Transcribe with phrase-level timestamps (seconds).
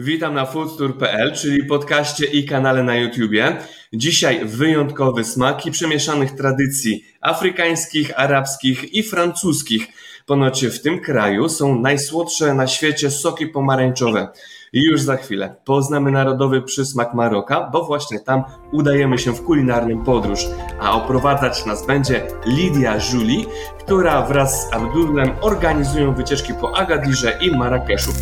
[0.00, 3.56] Witam na foodtour.pl, czyli podcaście i kanale na YouTubie.
[3.92, 9.86] Dzisiaj wyjątkowy smaki przemieszanych tradycji afrykańskich, arabskich i francuskich.
[10.26, 14.28] Ponoć w tym kraju są najsłodsze na świecie soki pomarańczowe.
[14.72, 18.42] I już za chwilę poznamy narodowy przysmak Maroka, bo właśnie tam
[18.72, 20.46] udajemy się w kulinarną podróż.
[20.80, 23.44] A oprowadzać nas będzie Lidia Julie,
[23.78, 28.12] która wraz z Abdullem organizują wycieczki po Agadirze i Marrakeszu.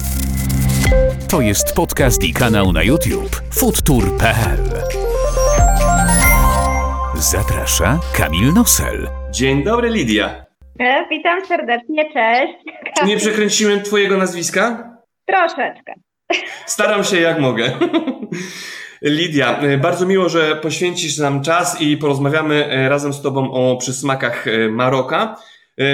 [1.29, 4.59] To jest podcast i kanał na YouTube foodtour.pl.
[7.15, 9.09] Zaprasza Kamil Nosel.
[9.31, 10.47] Dzień dobry, Lidia.
[10.81, 12.53] E, Witam serdecznie, cześć.
[12.99, 14.91] Czy nie przekręciłem Twojego nazwiska?
[15.27, 15.95] Troszeczkę.
[16.67, 17.73] Staram się jak mogę.
[19.03, 23.77] Lidia, e, bardzo miło, że poświęcisz nam czas i porozmawiamy e, razem z Tobą o
[23.77, 25.37] przysmakach e, Maroka.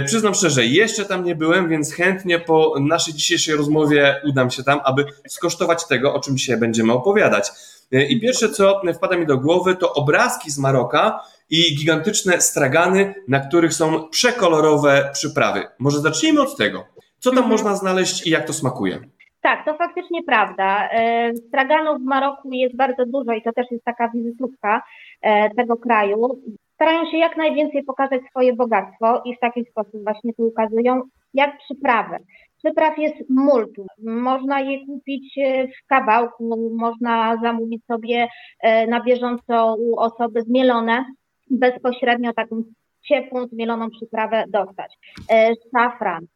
[0.06, 4.80] Przyznam szczerze, jeszcze tam nie byłem, więc chętnie po naszej dzisiejszej rozmowie udam się tam,
[4.84, 7.50] aby skosztować tego, o czym dzisiaj będziemy opowiadać.
[8.08, 13.41] I pierwsze, co wpada mi do głowy, to obrazki z Maroka i gigantyczne stragany, na
[13.41, 15.64] których są przekolorowe przyprawy.
[15.78, 16.84] Może zacznijmy od tego.
[17.19, 17.50] Co tam Mhm.
[17.52, 18.98] można znaleźć i jak to smakuje?
[19.41, 20.89] Tak, to faktycznie prawda.
[20.91, 24.83] E, Straganów w Maroku jest bardzo dużo i to też jest taka wizytówka
[25.22, 26.28] e, tego kraju.
[26.75, 31.03] Starają się jak najwięcej pokazać swoje bogactwo i w taki sposób właśnie tu ukazują,
[31.34, 32.17] jak przyprawy.
[32.64, 33.87] Przypraw jest multum.
[34.05, 38.29] Można je kupić e, w kawałku, można zamówić sobie
[38.61, 41.05] e, na bieżąco u osoby zmielone,
[41.51, 42.62] bezpośrednio taką
[43.09, 44.98] ciepłą, zmieloną przyprawę dostać.
[45.31, 46.27] E, Szafran,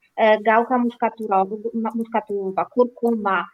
[0.45, 1.56] gałka muszkaturowa,
[1.95, 3.47] muszkaturowa kurkuma,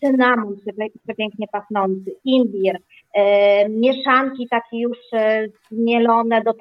[0.00, 2.78] cynamon przepię- przepięknie pachnący, imbir,
[3.14, 6.54] e, mieszanki takie już e, zmielone do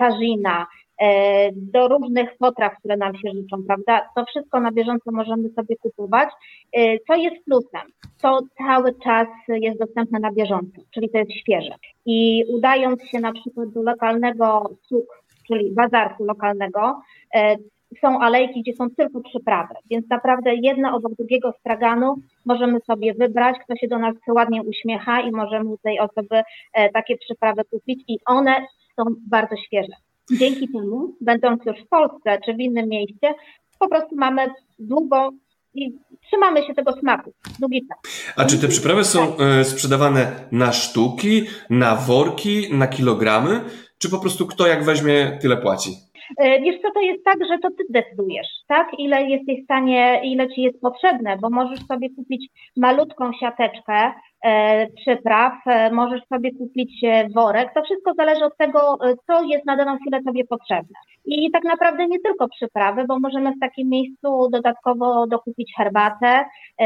[1.02, 4.10] e, do różnych potraw, które nam się życzą, prawda?
[4.16, 6.30] To wszystko na bieżąco możemy sobie kupować.
[6.74, 7.92] E, Co jest plusem?
[8.22, 11.76] To cały czas jest dostępne na bieżąco, czyli to jest świeże.
[12.06, 17.02] I udając się na przykład do lokalnego suk, czyli bazarku lokalnego,
[17.36, 17.56] e,
[18.02, 23.56] są alejki, gdzie są tylko przyprawy, więc naprawdę jedno obok drugiego straganu możemy sobie wybrać,
[23.64, 26.42] kto się do nas ładnie uśmiecha i możemy tej osoby
[26.74, 28.56] e, takie przyprawy kupić i one
[28.96, 29.94] są bardzo świeże.
[30.32, 33.34] Dzięki temu, będąc już w Polsce czy w innym mieście,
[33.80, 34.48] po prostu mamy
[34.80, 35.30] długo
[35.74, 35.94] i
[36.28, 37.98] trzymamy się tego smaku, długi czas.
[38.36, 43.62] A czy te przyprawy są e, sprzedawane na sztuki, na worki, na kilogramy,
[43.98, 46.09] czy po prostu kto jak weźmie, tyle płaci?
[46.38, 48.88] E, Wiesz co, to jest tak, że to ty decydujesz, tak?
[48.98, 52.48] Ile jesteś w stanie, ile ci jest potrzebne, bo możesz sobie kupić
[52.78, 54.12] malutką siateczkę
[54.46, 57.02] e, przypraw, e, możesz sobie kupić
[57.36, 58.98] worek, to wszystko zależy od tego,
[59.28, 61.00] co jest na daną chwilę tobie potrzebne.
[61.26, 66.46] I tak naprawdę nie tylko przyprawy, bo możemy w takim miejscu dodatkowo dokupić herbatę,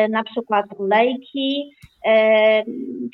[0.09, 1.71] na przykład olejki,
[2.05, 2.63] e,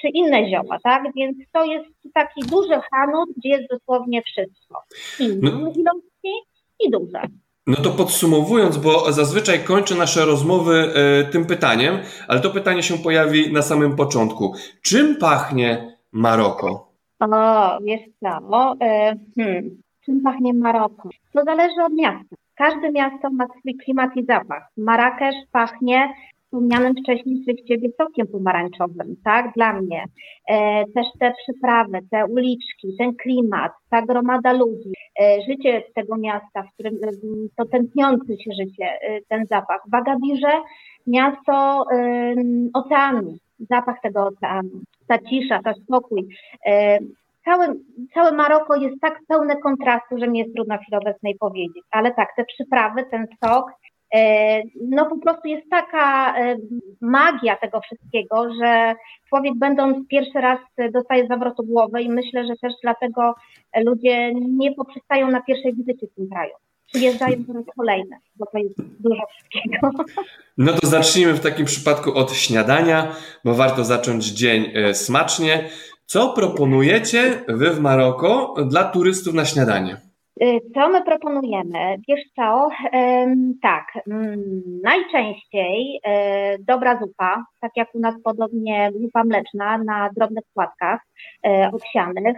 [0.01, 1.03] czy inne zioła, tak?
[1.15, 4.83] Więc to jest taki duży hanut, gdzie jest dosłownie wszystko.
[5.19, 5.71] I No- małe
[6.79, 7.21] i duże.
[7.67, 11.97] No to podsumowując, bo zazwyczaj kończę nasze rozmowy e, tym pytaniem,
[12.27, 14.53] ale to pytanie się pojawi na samym początku.
[14.81, 16.91] Czym pachnie Maroko?
[17.19, 21.09] O, wiesz co, e, hmm, czym pachnie Maroko?
[21.33, 22.35] To zależy od miasta.
[22.55, 24.69] Każde miasto ma swój klimat i zapach.
[24.77, 26.13] Marrakesz pachnie
[26.49, 30.03] wspomnianym wcześniej Ciebie sokiem pomarańczowym, tak, dla mnie.
[30.47, 36.63] E, też te przyprawy, te uliczki, ten klimat, ta gromada ludzi, e, życie tego miasta,
[36.63, 37.07] w którym e,
[37.57, 39.81] to tętniące się życie, e, ten zapach.
[39.91, 40.51] W Agadirze
[41.07, 41.85] miasto
[42.73, 44.69] oceanu, zapach tego oceanu,
[45.07, 46.27] ta cisza, ta spokój.
[46.65, 46.99] E,
[47.45, 47.73] Całe,
[48.13, 51.83] całe Maroko jest tak pełne kontrastu, że mi jest trudno w chwili obecnej powiedzieć.
[51.91, 53.71] Ale tak, te przyprawy, ten sok,
[54.81, 56.57] no po prostu jest taka e,
[57.01, 58.95] magia tego wszystkiego, że
[59.29, 63.35] człowiek będąc pierwszy raz e, dostaje zawrotu głowy i myślę, że też dlatego
[63.71, 66.53] e, ludzie nie poprzestają na pierwszej wizycie w tym kraju.
[66.93, 69.89] Przyjeżdżają po raz kolejny, bo to jest dużo wszystkiego.
[70.57, 73.15] No to zacznijmy w takim przypadku od śniadania,
[73.45, 75.69] bo warto zacząć dzień e, smacznie.
[76.05, 80.08] Co proponujecie wy w Maroko dla turystów na śniadanie?
[80.43, 81.97] Y, Co my proponujemy?
[82.07, 82.69] Wiesz co,
[83.61, 90.43] tak, mm, najczęściej e, dobra zupa, tak jak u nas podobnie zupa mleczna na drobnych
[90.53, 91.01] płatkach
[91.47, 92.37] e, owsianych.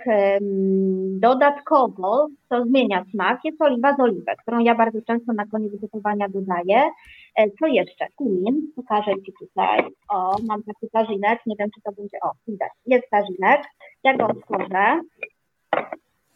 [1.19, 6.29] Dodatkowo, co zmienia smak, jest oliwa z oliwek, którą ja bardzo często na koniec gotowania
[6.29, 6.89] dodaję.
[7.35, 8.07] E, Co jeszcze?
[8.15, 9.79] Kumin, pokażę Ci tutaj.
[10.09, 13.61] O, mam taki tarzynek, nie wiem czy to będzie, o, widać, jest tarzynek.
[14.03, 15.01] Ja go otworzę.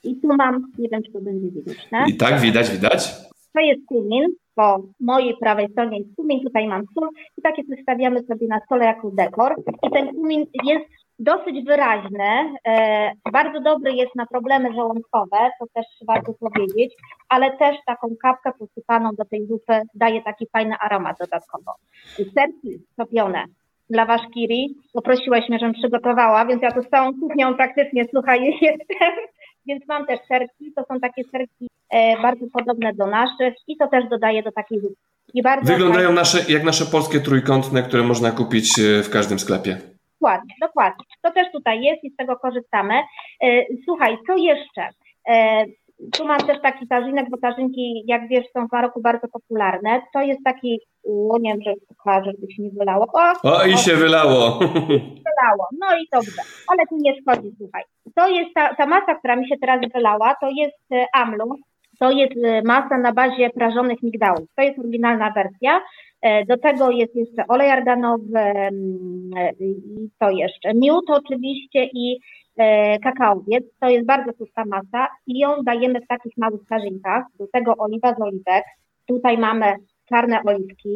[0.05, 2.05] I tu mam, nie wiem czy to będzie widoczne.
[2.07, 3.13] I tak, widać, widać.
[3.53, 4.25] To jest kumin,
[4.55, 8.85] po mojej prawej stronie jest kumin, tutaj mam sól i takie przedstawiamy sobie na stole
[8.85, 9.55] jako dekor.
[9.83, 10.85] I ten kumin jest
[11.19, 16.93] dosyć wyraźny, e, bardzo dobry jest na problemy żołądkowe, to też warto powiedzieć,
[17.29, 21.73] ale też taką kapkę posypaną do tej zupy daje taki fajny aromat dodatkowo.
[22.33, 23.45] Serki topione
[23.89, 29.13] dla waszkiri, poprosiłeś mnie, żebym przygotowała, więc ja tu z całą kuchnią praktycznie, słuchaj, jestem,
[29.67, 33.88] więc mam też serki, to są takie serki e, bardzo podobne do naszych i to
[33.88, 34.95] też dodaje do takiej zupy.
[35.63, 36.19] Wyglądają fajnie.
[36.19, 39.77] nasze, jak nasze polskie trójkątne, które można kupić e, w każdym sklepie.
[40.12, 41.06] Dokładnie, dokładnie.
[41.21, 42.94] To też tutaj jest i z tego korzystamy.
[43.44, 44.89] E, słuchaj, co jeszcze?
[46.00, 50.01] E, tu mam też taki tarzynek, bo tarzynki, jak wiesz, są w Maroku bardzo popularne.
[50.13, 50.80] To jest taki,
[51.30, 53.06] o nie wiem, że pokażę, żeby się nie wylało.
[53.13, 54.59] O, o i o, się wylało.
[55.30, 57.83] Wylało, no i dobrze, ale tu nie szkodzi, słuchaj.
[58.15, 61.56] To jest ta, ta masa, która mi się teraz wylała, to jest e, amlu,
[62.00, 64.48] to jest masa na bazie prażonych migdałów.
[64.56, 65.81] To jest oryginalna wersja.
[66.21, 70.74] E, do tego jest jeszcze olej arganowy mm, i to jeszcze.
[70.74, 72.19] Miód oczywiście i e,
[73.03, 73.63] kakaowiec.
[73.79, 77.23] To jest bardzo pusta masa i ją dajemy w takich małych starzynkach.
[77.39, 78.63] Do tego oliwa z oliwek.
[79.05, 79.75] Tutaj mamy
[80.09, 80.95] czarne oliwki.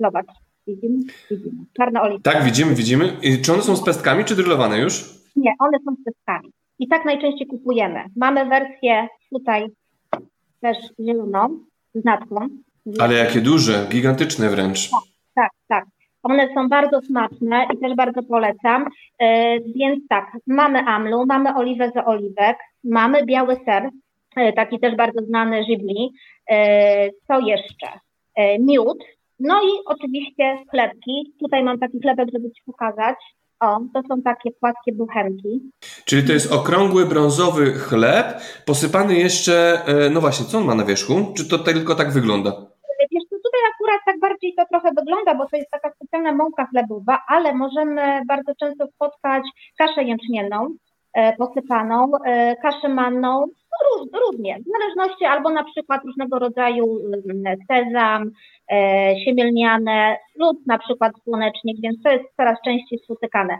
[0.00, 0.26] Zobacz,
[0.66, 0.98] widzimy?
[1.30, 1.64] Widzimy.
[1.76, 2.22] Czarne oliwki.
[2.22, 3.16] Tak, widzimy, widzimy.
[3.22, 5.04] I czy one są z pestkami, czy drylowane już?
[5.36, 6.52] Nie, one są z pestkami.
[6.78, 8.04] I tak najczęściej kupujemy.
[8.16, 9.66] Mamy wersję tutaj
[10.60, 11.58] też zieloną,
[11.94, 12.48] z natką.
[12.98, 14.90] Ale jakie duże, gigantyczne wręcz.
[14.90, 15.00] Tak,
[15.34, 15.84] tak, tak.
[16.28, 18.84] One są bardzo smaczne i też bardzo polecam.
[19.18, 23.90] E, więc tak, mamy amlu, mamy oliwę z oliwek, mamy biały ser,
[24.36, 26.12] e, taki też bardzo znany żibli.
[26.50, 27.86] E, co jeszcze?
[28.60, 29.04] Miód,
[29.40, 31.34] no i oczywiście chlebki.
[31.40, 33.16] Tutaj mam taki chlebek, żeby Ci pokazać.
[33.60, 35.60] O, to są takie płaskie buchenki.
[36.04, 38.26] Czyli to jest okrągły, brązowy chleb,
[38.66, 41.14] posypany jeszcze, no właśnie, co on ma na wierzchu?
[41.36, 42.50] Czy to tylko tak wygląda?
[43.12, 46.66] Wiesz, to tutaj akurat tak bardziej to trochę wygląda, bo to jest taka specjalna mąka
[46.66, 49.42] chlebowa, ale możemy bardzo często spotkać
[49.78, 50.68] kaszę jęczmienną,
[51.14, 56.98] e, posypaną, e, kaszę manną, no róż, różnie, w zależności albo na przykład różnego rodzaju
[57.06, 58.30] mm, sezam,
[58.72, 63.58] e, siemielniane lub na przykład słonecznik, więc to jest coraz częściej spotykane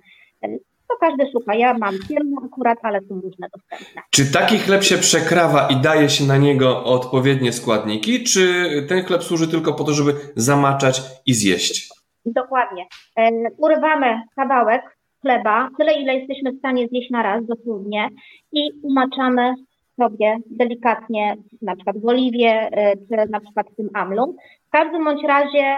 [0.89, 1.55] to każdy szuka.
[1.55, 4.03] Ja mam firmę akurat, ale są różne dostępne.
[4.11, 9.23] Czy taki chleb się przekrawa i daje się na niego odpowiednie składniki, czy ten chleb
[9.23, 11.89] służy tylko po to, żeby zamaczać i zjeść?
[12.27, 12.87] Dokładnie.
[13.19, 18.09] E, urywamy kawałek chleba, tyle ile jesteśmy w stanie zjeść na raz, dosłownie,
[18.53, 19.55] i umaczamy
[19.97, 24.37] sobie delikatnie, na przykład w oliwie, e, czy na przykład w tym amlu.
[24.67, 25.77] W każdym bądź razie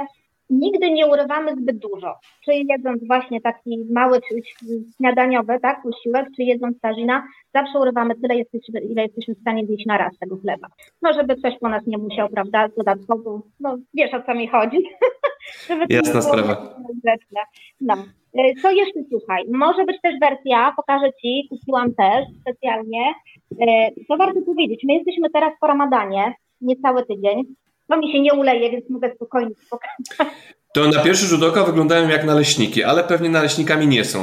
[0.51, 2.15] nigdy nie urywamy zbyt dużo.
[2.45, 4.21] Czy jedząc właśnie taki mały
[4.97, 9.87] śniadaniowy, tak, posiłek, czy jedząc tarzina, zawsze urywamy tyle, jesteśmy, ile jesteśmy w stanie zjeść
[9.87, 10.69] na raz tego chleba.
[11.03, 14.79] No, żeby ktoś po nas nie musiał, prawda, dodatkowo, no, wiesz o co mi chodzi.
[15.69, 16.75] żeby Jasna sprawa.
[17.81, 17.95] No.
[18.35, 19.45] E, co jeszcze słuchaj?
[19.53, 23.15] Może być też wersja, pokażę Ci, kupiłam też specjalnie.
[23.61, 27.45] E, co warto powiedzieć, my jesteśmy teraz po ramadanie, niecały tydzień.
[27.89, 30.35] To mi się nie uleje, więc mogę spokojnie pokazać.
[30.75, 34.19] To na pierwszy rzut oka wyglądają jak naleśniki, ale pewnie naleśnikami nie są.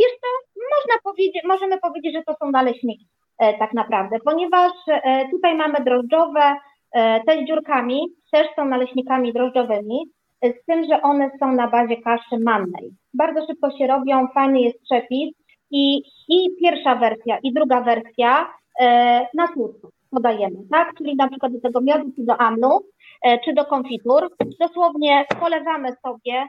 [0.00, 0.28] Wiesz co,
[0.76, 3.06] można powiedzieć, możemy powiedzieć, że to są naleśniki
[3.38, 6.56] e, tak naprawdę, ponieważ e, tutaj mamy drożdżowe,
[6.92, 8.00] e, te z dziurkami
[8.32, 9.98] też są naleśnikami drożdżowymi,
[10.42, 12.90] e, z tym, że one są na bazie kaszy mannej.
[13.14, 15.34] Bardzo szybko się robią, fajny jest przepis
[15.70, 20.94] i, i pierwsza wersja i druga wersja e, na słodko podajemy, tak?
[20.98, 22.80] Czyli na przykład do tego miodu, czy do amnu,
[23.22, 24.30] e, czy do konfitur.
[24.60, 26.46] Dosłownie polewamy sobie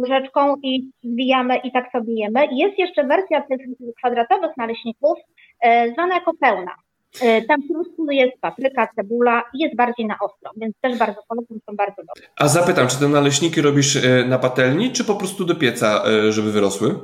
[0.00, 2.46] łyżeczką i zwijamy i tak sobie jemy.
[2.52, 3.60] Jest jeszcze wersja tych
[3.98, 5.18] kwadratowych naleśników,
[5.60, 6.72] e, zwana jako pełna.
[7.22, 11.20] E, tam w środku jest papryka, cebula i jest bardziej na ostro, więc też bardzo
[11.28, 12.28] polecam, są bardzo dobre.
[12.36, 16.94] A zapytam, czy te naleśniki robisz na patelni, czy po prostu do pieca, żeby wyrosły?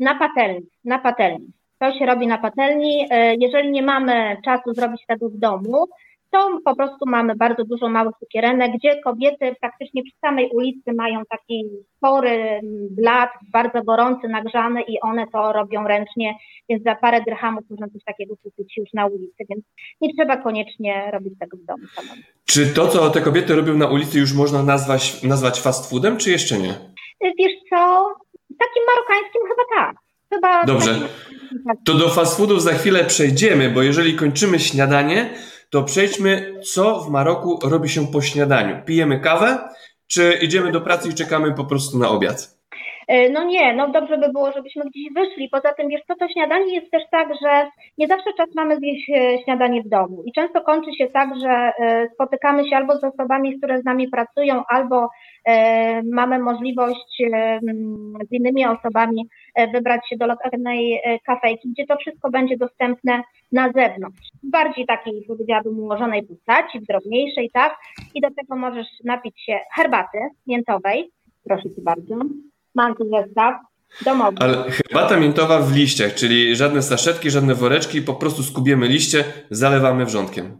[0.00, 1.57] Na patelni, na patelni.
[1.80, 3.06] To się robi na patelni.
[3.10, 5.86] E, jeżeli nie mamy czasu zrobić tego w domu,
[6.30, 11.22] to po prostu mamy bardzo dużo małych cukierenek, gdzie kobiety praktycznie przy samej ulicy mają
[11.30, 11.64] taki
[11.96, 16.34] spory blat, bardzo gorący, nagrzany i one to robią ręcznie,
[16.68, 19.64] więc za parę dyrhamów można coś takiego kupić już na ulicy, więc
[20.00, 22.22] nie trzeba koniecznie robić tego w domu samemu.
[22.44, 26.30] Czy to, co te kobiety robią na ulicy już można nazwać, nazwać fast foodem, czy
[26.30, 26.74] jeszcze nie?
[27.38, 28.08] Wiesz co,
[28.58, 30.07] takim marokańskim chyba tak.
[30.34, 30.94] Chyba Dobrze.
[31.84, 35.30] To do fast foodów za chwilę przejdziemy, bo jeżeli kończymy śniadanie,
[35.70, 38.82] to przejdźmy, co w Maroku robi się po śniadaniu.
[38.86, 39.58] Pijemy kawę,
[40.06, 42.58] czy idziemy do pracy i czekamy po prostu na obiad?
[43.08, 45.48] E, no nie, no dobrze by było, żebyśmy gdzieś wyszli.
[45.48, 49.10] Poza tym, wiesz co, to śniadanie jest też tak, że nie zawsze czas mamy zjeść
[49.10, 50.22] e, śniadanie w domu.
[50.26, 54.08] I często kończy się tak, że e, spotykamy się albo z osobami, które z nami
[54.08, 55.08] pracują, albo
[56.04, 57.22] mamy możliwość
[58.28, 59.28] z innymi osobami
[59.74, 64.30] wybrać się do lokalnej kafejki, gdzie to wszystko będzie dostępne na zewnątrz.
[64.42, 67.76] W bardziej takiej, powiedziałabym, ułożonej postaci, w drobniejszej, tak?
[68.14, 71.10] I do tego możesz napić się herbaty miętowej.
[71.44, 72.16] Proszę Ci bardzo
[72.74, 73.54] mam tu zestaw
[74.04, 74.36] domowy.
[74.40, 80.04] Ale herbata miętowa w liściach, czyli żadne saszetki, żadne woreczki, po prostu skubiemy liście, zalewamy
[80.04, 80.58] wrzątkiem.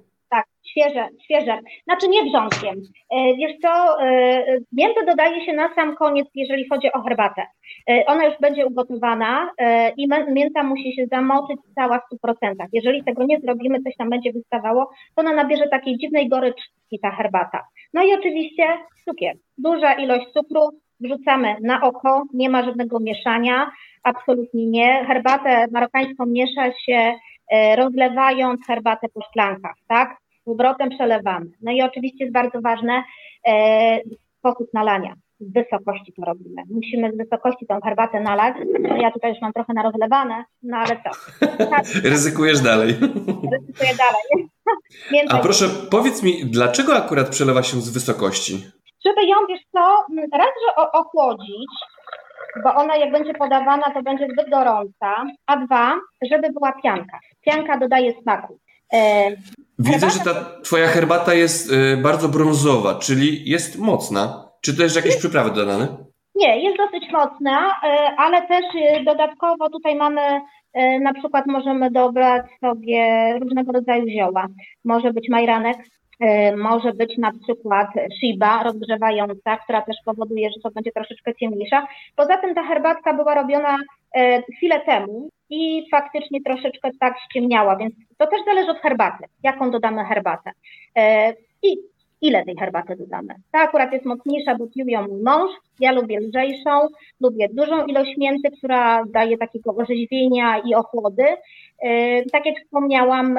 [0.78, 1.58] Świeże, świeże.
[1.85, 2.82] Znaczy nie wrzątkiem.
[3.11, 7.42] E, wiesz co, e, miętę dodaje się na sam koniec, jeżeli chodzi o herbatę.
[7.90, 9.50] E, ona już będzie ugotowana
[9.97, 12.68] i mięta musi się zamoczyć cała w 100%.
[12.73, 17.11] Jeżeli tego nie zrobimy, coś tam będzie wystawało, to ona nabierze takiej dziwnej goryczki ta
[17.11, 17.64] herbata.
[17.94, 18.64] No i oczywiście
[19.04, 19.37] cukier.
[19.58, 20.61] Duża ilość cukru,
[21.00, 23.70] wrzucamy na oko, nie ma żadnego mieszania,
[24.02, 25.04] absolutnie nie.
[25.06, 27.14] Herbatę marokańską miesza się
[27.76, 30.16] rozlewając herbatę po szklankach, tak?
[30.49, 31.47] Z powrotem przelewamy.
[31.62, 33.02] No i oczywiście jest bardzo ważne
[33.47, 34.00] e,
[34.38, 35.14] sposób nalania.
[35.40, 36.62] Z wysokości to robimy.
[36.71, 38.57] Musimy z wysokości tą herbatę nalać.
[38.81, 41.11] No ja tutaj już mam trochę na rozlewane, no ale co?
[42.11, 42.95] Ryzykujesz dalej.
[43.52, 44.49] Ryzykuję dalej.
[45.31, 48.62] A proszę, powiedz mi, dlaczego akurat przelewa się z wysokości?
[49.07, 51.71] żeby ją, wiesz co, raz, że ochłodzić,
[52.64, 55.95] bo ona jak będzie podawana, to będzie zbyt gorąca, a dwa,
[56.31, 57.19] żeby była pianka.
[57.40, 58.59] Pianka dodaje smaku.
[59.78, 64.49] Widzę, że ta twoja herbata jest e, bardzo brązowa, czyli jest mocna.
[64.61, 65.88] Czy też jakieś jest, przyprawy dodane?
[66.35, 68.64] Nie, jest dosyć mocna, e, ale też
[69.04, 70.40] dodatkowo tutaj mamy
[71.00, 74.47] na przykład możemy dobrać sobie różnego rodzaju zioła.
[74.85, 75.76] Może być majranek,
[76.20, 81.87] E, może być na przykład shiba rozgrzewająca, która też powoduje, że to będzie troszeczkę ciemniejsza.
[82.16, 83.76] Poza tym ta herbatka była robiona
[84.56, 90.04] chwilę temu i faktycznie troszeczkę tak ściemniała, więc to też zależy od herbaty, jaką dodamy
[90.04, 90.50] herbatę
[90.96, 91.76] e, i
[92.22, 93.34] ile tej herbaty dodamy.
[93.52, 95.50] Ta akurat jest mocniejsza, bo pił ją mój mąż,
[95.80, 96.88] ja lubię lżejszą,
[97.20, 101.24] lubię dużą ilość mięty, która daje takiego orzeźwienia i ochłody.
[102.32, 103.38] Tak jak wspomniałam,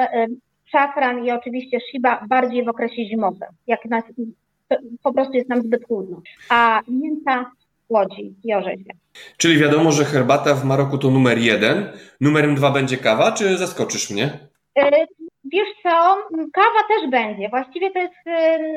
[0.64, 4.04] szafran i oczywiście shiba bardziej w okresie zimowym, jak nas,
[5.02, 6.20] po prostu jest nam zbyt chłodno.
[6.50, 7.50] A mięta
[7.90, 8.94] łodzi i orzeźwia.
[9.36, 11.92] Czyli wiadomo, że herbata w Maroku to numer jeden.
[12.20, 14.38] Numerem dwa będzie kawa, czy zaskoczysz mnie?
[14.78, 15.06] E,
[15.44, 16.16] wiesz co,
[16.52, 17.48] kawa też będzie.
[17.48, 18.14] Właściwie to jest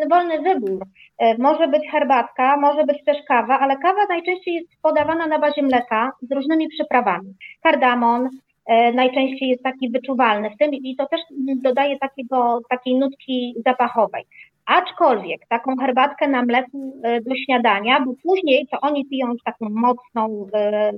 [0.10, 0.86] wolny wybór.
[1.18, 5.64] E, może być herbatka, może być też kawa, ale kawa najczęściej jest podawana na bazie
[5.64, 7.34] mleka z różnymi przyprawami.
[7.64, 8.30] Kardamon,
[8.66, 11.22] E, najczęściej jest taki wyczuwalny w tym i to też
[11.64, 14.26] dodaje takiego, takiej nutki zapachowej.
[14.66, 19.70] Aczkolwiek taką herbatkę na mleku e, do śniadania, bo później to oni piją już taką
[19.70, 20.92] mocną, e,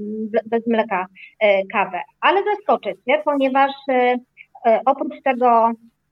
[0.45, 1.05] bez mleka
[1.71, 2.01] kawę.
[2.21, 3.71] Ale zaskoczycie, ponieważ
[4.85, 5.71] oprócz tego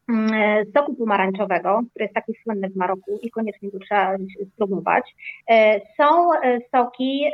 [0.09, 4.15] Mm, e, soku pomarańczowego, który jest taki słynny w Maroku i koniecznie go trzeba
[4.53, 5.15] spróbować.
[5.49, 7.25] E, są e, soki,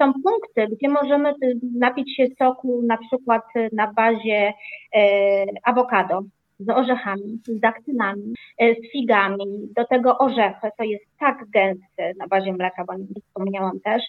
[0.00, 1.32] są punkty, gdzie możemy
[1.78, 3.42] napić się soku na przykład
[3.72, 4.52] na bazie
[5.64, 6.22] awokado,
[6.60, 12.26] z orzechami, z daktynami, e, z figami, do tego orzechy, to jest tak gęsty na
[12.26, 14.02] bazie mleka, bo nie wspomniałam też,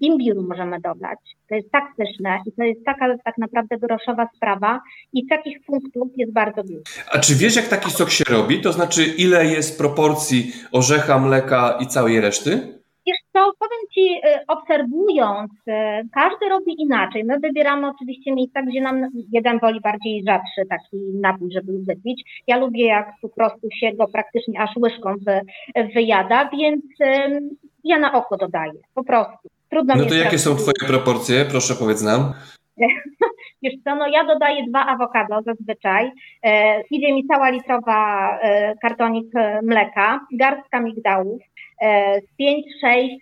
[0.00, 1.18] imbiru możemy dodać,
[1.48, 4.80] to jest tak pyszne i to jest taka tak naprawdę groszowa sprawa
[5.12, 6.80] i takich punktów jest bardzo dużo.
[7.12, 8.60] A czy wiesz, jak taki sok się robi?
[8.60, 12.81] To znaczy, ile jest proporcji orzecha, mleka i całej reszty?
[13.32, 15.72] Co, powiem Ci, y, obserwując, y,
[16.12, 17.24] każdy robi inaczej.
[17.24, 22.42] My wybieramy oczywiście miejsca, gdzie nam jeden woli bardziej rzadszy taki napój, żeby wypić.
[22.46, 25.40] Ja lubię, jak po prostu się go praktycznie aż łyżką wy,
[25.94, 26.84] wyjada, więc
[27.84, 29.48] ja na oko dodaję, po prostu.
[29.70, 31.44] Trudno no to jakie są Twoje proporcje?
[31.44, 32.32] Proszę powiedz nam.
[33.62, 36.10] Wiesz co, no ja dodaję dwa awokado zazwyczaj.
[36.42, 41.42] E, idzie mi cała litrowa e, kartonik e, mleka, garstka migdałów,
[41.82, 42.22] e, 5-6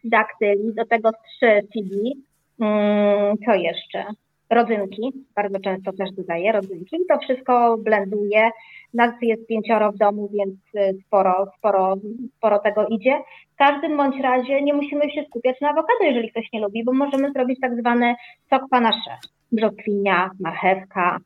[0.04, 2.24] daktyli, do tego 3 figi.
[2.60, 4.04] Mm, co jeszcze?
[4.50, 6.96] Rodzynki, bardzo często też dodaję rodzynki.
[7.08, 8.50] To wszystko blenduję.
[8.94, 11.96] Nas jest pięcioro w domu, więc e, sporo, sporo,
[12.36, 13.18] sporo tego idzie.
[13.54, 16.92] W każdym bądź razie nie musimy się skupiać na awokado, jeżeli ktoś nie lubi, bo
[16.92, 18.14] możemy zrobić tak zwany
[18.50, 19.18] sok panache
[19.52, 21.18] brzoskwinia, marchewka,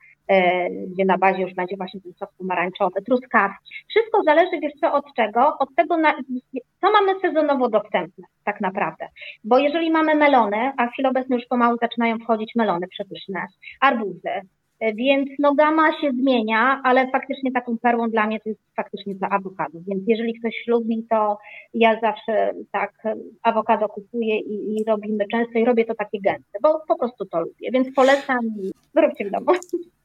[0.88, 3.74] gdzie na bazie już będzie właśnie ten sok pomarańczowy, truskawki.
[3.88, 5.58] Wszystko zależy, wiesz co, od czego?
[5.58, 6.14] Od tego, na,
[6.80, 9.08] co mamy sezonowo dostępne tak naprawdę.
[9.44, 13.46] Bo jeżeli mamy melony, a w chwili obecnej już pomału zaczynają wchodzić melony przepyszne,
[13.80, 14.30] arbuzy,
[14.94, 19.26] Więc no gama się zmienia, ale faktycznie taką perłą dla mnie to jest faktycznie to
[19.26, 19.78] awokado.
[19.86, 21.38] Więc jeżeli ktoś lubi, to
[21.74, 22.92] ja zawsze tak
[23.42, 27.40] awokado kupuję i, i robimy często i robię to takie gęste, bo po prostu to
[27.40, 27.70] lubię.
[27.72, 29.46] Więc polecam i zróbcie w domu.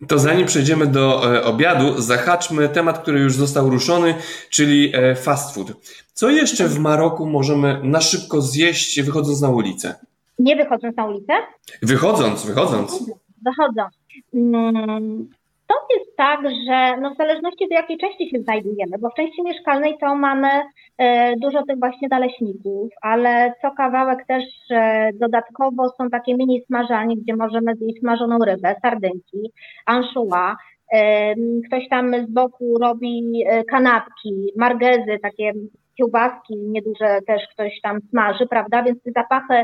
[0.07, 4.13] To zanim przejdziemy do e, obiadu, zahaczmy temat, który już został ruszony,
[4.49, 5.67] czyli e, fast food.
[6.13, 9.95] Co jeszcze w Maroku możemy na szybko zjeść, wychodząc na ulicę?
[10.39, 11.33] Nie wychodząc na ulicę?
[11.81, 13.11] Wychodząc, wychodząc.
[13.45, 13.98] Wychodząc.
[14.33, 15.29] Mm,
[15.69, 19.43] to jest tak, że no w zależności do jakiej części się znajdujemy, bo w części
[19.43, 20.49] mieszkalnej to mamy
[20.97, 27.15] e, dużo tych właśnie naleśników, ale co kawałek też e, dodatkowo są takie mini smażalnie,
[27.17, 29.51] gdzie możemy zjeść smażoną rybę, sardynki,
[29.85, 30.55] anchois.
[30.93, 31.35] E,
[31.67, 35.53] ktoś tam z boku robi kanapki, margezy, takie
[35.97, 38.83] kiełbaski nieduże też ktoś tam smaży, prawda?
[38.83, 39.63] Więc te zapachy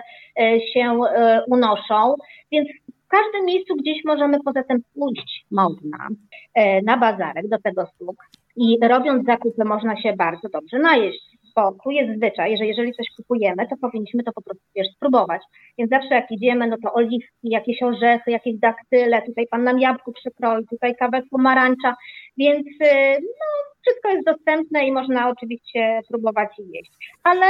[0.74, 1.00] się
[1.47, 2.15] unoszą.
[2.51, 2.67] Więc
[3.05, 6.07] w każdym miejscu gdzieś możemy poza tym pójść można
[6.53, 8.15] e, na bazarek do tego sług
[8.55, 11.35] i robiąc zakupy można się bardzo dobrze najeść.
[11.55, 15.41] Bo tu jest zwyczaj, że jeżeli coś kupujemy, to powinniśmy to po prostu wiesz, spróbować.
[15.77, 20.12] Więc zawsze jak idziemy, no to oliwki, jakieś orzechy, jakieś daktyle, tutaj pan nam jabłko
[20.12, 21.95] przykroi, tutaj kawałek pomarańcza,
[22.38, 23.45] więc y, no,
[23.81, 26.91] wszystko jest dostępne i można oczywiście próbować i jeść.
[27.24, 27.45] Ale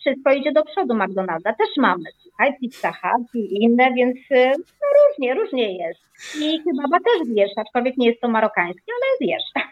[0.00, 1.52] wszystko idzie do przodu McDonalda.
[1.52, 6.00] Też mamy, słuchaj, Pizza Hut i inne, więc y, no, różnie, różnie jest.
[6.40, 9.66] I chyba też zjesz, aczkolwiek nie jest to marokańskie, ale zjesz.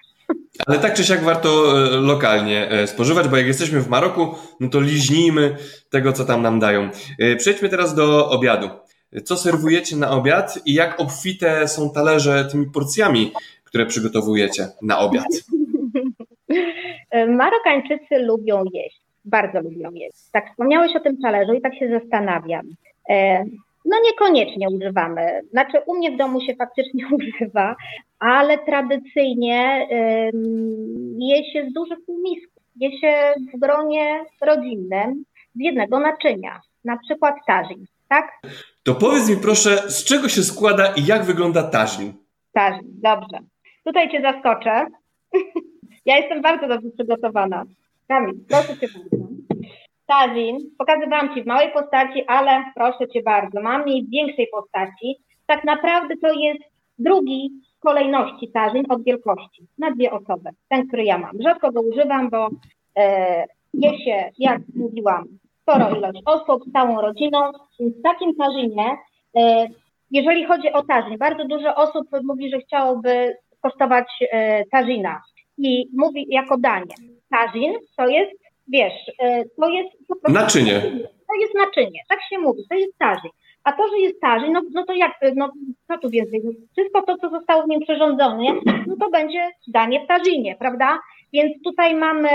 [0.67, 4.69] Ale tak czy siak warto e, lokalnie e, spożywać, bo jak jesteśmy w Maroku, no
[4.69, 5.57] to liźnijmy
[5.91, 6.91] tego, co tam nam dają.
[7.39, 8.69] Przejdźmy teraz do obiadu.
[9.25, 13.33] Co serwujecie na obiad i jak obfite są talerze tymi porcjami,
[13.65, 15.27] które przygotowujecie na obiad?
[17.39, 20.31] Marokańczycy lubią jeść bardzo lubią jeść.
[20.33, 22.67] Tak, wspomniałeś o tym talerzu i tak się zastanawiam.
[23.09, 23.45] E,
[23.85, 25.41] no niekoniecznie używamy.
[25.51, 27.77] Znaczy u mnie w domu się faktycznie używa,
[28.19, 29.89] ale tradycyjnie
[31.19, 32.63] je się z dużych półmisków.
[32.77, 38.41] Je się w gronie rodzinnym z jednego naczynia, na przykład tarzin, tak?
[38.83, 42.13] To powiedz mi proszę, z czego się składa i jak wygląda tarzin?
[42.53, 43.39] Tarzin, dobrze.
[43.85, 44.87] Tutaj cię zaskoczę.
[46.07, 47.65] ja jestem bardzo dobrze przygotowana.
[48.09, 49.29] Kamil, proszę Cię bardzo.
[50.07, 55.17] Tazin, pokazywałam Ci w małej postaci, ale proszę Cię bardzo, mam jej w większej postaci.
[55.47, 56.61] Tak naprawdę to jest
[56.99, 61.43] drugi w kolejności tarzyn od wielkości, na dwie osoby, ten, który ja mam.
[61.43, 62.49] Rzadko go używam, bo
[62.97, 65.25] e, je się, jak mówiłam,
[65.63, 67.39] sporo ilość osób, całą rodziną,
[67.81, 68.97] więc w takim tarzynie,
[69.37, 69.67] e,
[70.11, 75.23] jeżeli chodzi o tarzyn, bardzo dużo osób mówi, że chciałoby kosztować e, tarzina
[75.59, 76.95] i mówi jako danie.
[77.31, 78.33] Tarzin to jest,
[78.69, 80.41] wiesz, e, to jest po prostu...
[80.41, 80.81] Naczynie.
[81.29, 83.31] To jest naczynie, tak się mówi, to jest tarzin.
[83.65, 85.53] A to, że jest tarzin, no, no to jak, no
[85.89, 88.55] co tu więcej, wszystko to, co zostało w nim przyrządzone,
[88.87, 90.99] no to będzie danie w tarzynie, prawda?
[91.33, 92.29] Więc tutaj mamy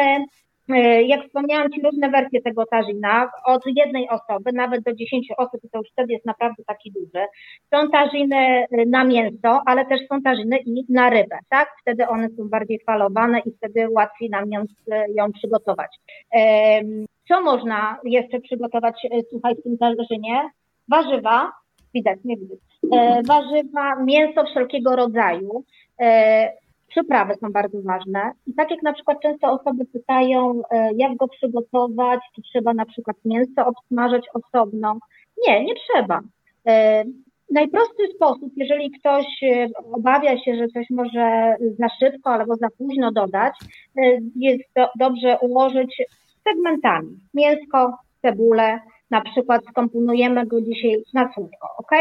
[1.05, 5.79] jak wspomniałam Ci, różne wersje tego tarzina, od jednej osoby nawet do 10 osób, to
[5.79, 7.25] już wtedy jest naprawdę taki duży.
[7.73, 11.69] Są tarziny e, na mięso, ale też są tarziny i na rybę, tak?
[11.81, 14.63] Wtedy one są bardziej falowane i wtedy łatwiej nam ją,
[15.15, 15.99] ją przygotować.
[17.27, 20.49] Co można jeszcze przygotować, e, słuchaj, w tym tarzynie?
[20.89, 21.51] Warzywa,
[21.93, 22.59] widać, nie widać,
[23.27, 25.63] warzywa, mięso wszelkiego rodzaju,
[26.93, 28.31] Przyprawy są bardzo ważne.
[28.47, 32.85] I tak jak na przykład często osoby pytają, e, jak go przygotować, czy trzeba na
[32.85, 34.97] przykład mięso obsmażać osobno.
[35.47, 36.21] Nie, nie trzeba.
[36.67, 37.03] E,
[37.51, 43.11] najprostszy sposób, jeżeli ktoś e, obawia się, że coś może za szybko albo za późno
[43.11, 43.53] dodać,
[44.35, 46.01] jest do, dobrze ułożyć
[46.47, 47.09] segmentami.
[47.33, 48.79] Mięsko, cebulę,
[49.11, 51.91] na przykład skomponujemy go dzisiaj na słodko, ok?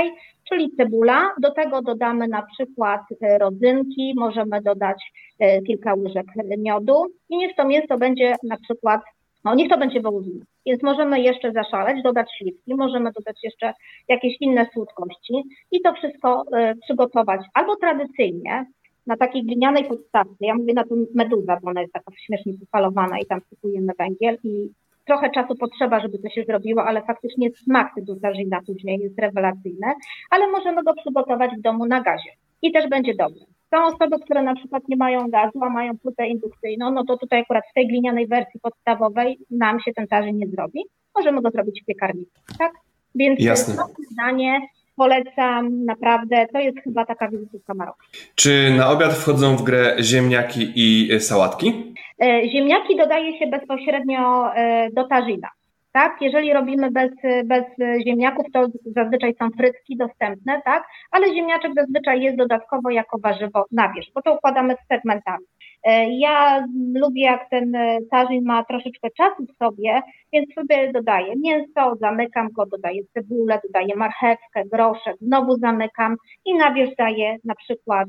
[0.49, 6.27] Czyli cebula, do tego dodamy na przykład e, rodzynki, możemy dodać e, kilka łyżek
[6.59, 7.07] miodu.
[7.29, 9.01] I niech to mięso będzie na przykład,
[9.45, 10.45] no niech to będzie wołowina.
[10.67, 13.73] Więc możemy jeszcze zaszaleć, dodać śliwki, możemy dodać jeszcze
[14.09, 15.43] jakieś inne słodkości.
[15.71, 18.67] I to wszystko e, przygotować albo tradycyjnie,
[19.07, 23.19] na takiej glinianej podstawce, ja mówię na tym meduza, bo ona jest taka śmiesznie wyfalowana
[23.19, 24.71] i tam wsypujemy węgiel i
[25.07, 29.93] trochę czasu potrzeba, żeby to się zrobiło, ale faktycznie smak tego tażyna później jest rewelacyjny,
[30.31, 32.31] ale możemy go przygotować w domu na gazie
[32.63, 33.41] i też będzie dobry.
[33.75, 37.41] Są osoby, które na przykład nie mają gazu, a mają płytę indukcyjną, no to tutaj
[37.41, 40.81] akurat w tej glinianej wersji podstawowej nam się ten tarzyn nie zrobi.
[41.15, 42.73] Możemy go zrobić w piekarniku, tak?
[43.15, 43.75] Więc Jasne.
[43.75, 44.61] to zdanie
[44.97, 48.07] polecam naprawdę, to jest chyba taka wizytówka Maroka.
[48.35, 51.92] Czy na obiad wchodzą w grę ziemniaki i sałatki?
[52.23, 55.49] E, ziemniaki dodaje się bezpośrednio e, do tażyna.
[55.93, 56.17] tak?
[56.21, 57.11] Jeżeli robimy bez,
[57.45, 57.65] bez
[58.07, 60.85] ziemniaków, to zazwyczaj są frytki dostępne, tak?
[61.11, 65.45] Ale ziemniaczek zazwyczaj jest dodatkowo jako warzywo na wierzch, bo to układamy segmentami.
[65.85, 67.73] E, ja lubię, jak ten
[68.11, 73.97] tarzyn ma troszeczkę czasu w sobie, więc sobie dodaję mięso, zamykam go, dodaję cebulę, dodaję
[73.97, 78.09] marchewkę, groszek, znowu zamykam i na wierzch daję na przykład,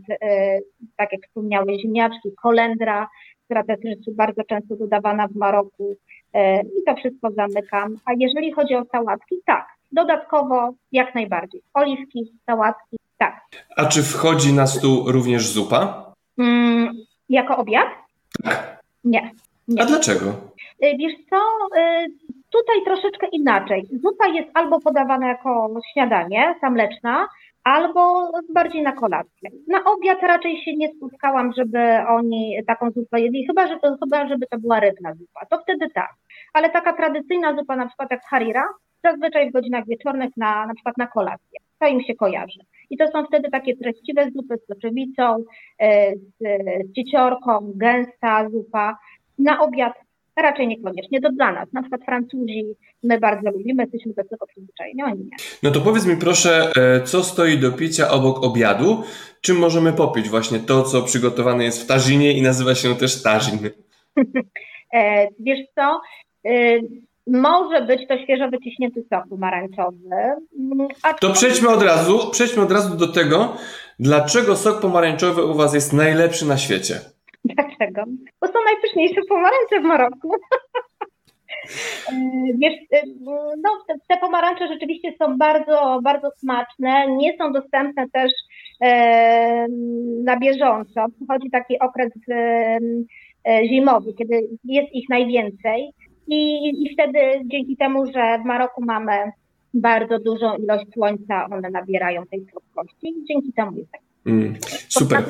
[0.97, 3.07] tak jak wspomniały, ziemniaczki, kolendra,
[3.53, 5.95] która też jest bardzo często dodawana w Maroku
[6.33, 7.97] e, i to wszystko zamykam.
[8.05, 11.61] A jeżeli chodzi o sałatki, tak, dodatkowo jak najbardziej.
[11.73, 13.41] Oliwki, sałatki, tak.
[13.77, 16.05] A czy wchodzi na stół również zupa?
[16.37, 16.93] Mm,
[17.29, 17.87] jako obiad?
[18.43, 18.81] Tak.
[19.03, 19.31] Nie,
[19.67, 19.81] nie.
[19.81, 20.25] A dlaczego?
[20.81, 21.35] E, wiesz co,
[21.77, 22.05] e,
[22.49, 23.87] tutaj troszeczkę inaczej.
[24.03, 27.27] Zupa jest albo podawana jako śniadanie, ta mleczna,
[27.63, 29.49] albo bardziej na kolację.
[29.67, 34.27] Na obiad raczej się nie spotkałam, żeby oni taką zupę jedli, chyba, że to, chyba
[34.27, 36.13] żeby to była rybna zupa, to wtedy tak.
[36.53, 38.63] Ale taka tradycyjna zupa, na przykład jak harira,
[39.03, 41.59] zazwyczaj w godzinach wieczornych na, na przykład na kolację.
[41.79, 42.59] To im się kojarzy.
[42.89, 45.43] I to są wtedy takie treściwe zupy z soczewicą,
[45.79, 46.39] e, z,
[46.89, 48.97] z cieciorką, gęsta zupa.
[49.39, 49.93] Na obiad
[50.37, 51.73] Raczej niekoniecznie, to dla nas.
[51.73, 52.63] Na przykład Francuzi
[53.03, 55.37] my bardzo lubimy, jesteśmy do tego przyzwyczajeni, oni nie.
[55.63, 59.03] No to powiedz mi proszę, e, co stoi do picia obok obiadu?
[59.41, 63.59] Czym możemy popić właśnie to, co przygotowane jest w tażynie i nazywa się też tażin?
[64.95, 66.01] E, wiesz co,
[66.45, 66.79] e,
[67.27, 69.97] może być to świeżo wyciśnięty sok pomarańczowy.
[70.59, 70.87] Mm,
[71.19, 73.57] to przejdźmy od razu, przejdźmy od razu do tego,
[73.99, 76.99] dlaczego sok pomarańczowy u Was jest najlepszy na świecie?
[77.55, 78.03] Dlaczego?
[78.41, 80.31] Bo są najpyszniejsze pomarańcze w Maroku.
[82.09, 82.13] E,
[82.57, 83.01] wiesz, e,
[83.63, 83.69] no,
[84.07, 87.07] te pomarańcze rzeczywiście są bardzo, bardzo smaczne.
[87.07, 88.31] Nie są dostępne też
[88.81, 89.65] e,
[90.23, 91.05] na bieżąco.
[91.15, 92.11] Przychodzi taki okres
[93.69, 95.93] zimowy, kiedy jest ich najwięcej.
[96.27, 99.31] I, I wtedy dzięki temu, że w Maroku mamy
[99.73, 103.13] bardzo dużą ilość słońca, one nabierają tej słodkości.
[103.27, 104.01] Dzięki temu jest tak.
[104.25, 104.55] Mm,
[104.89, 105.23] super.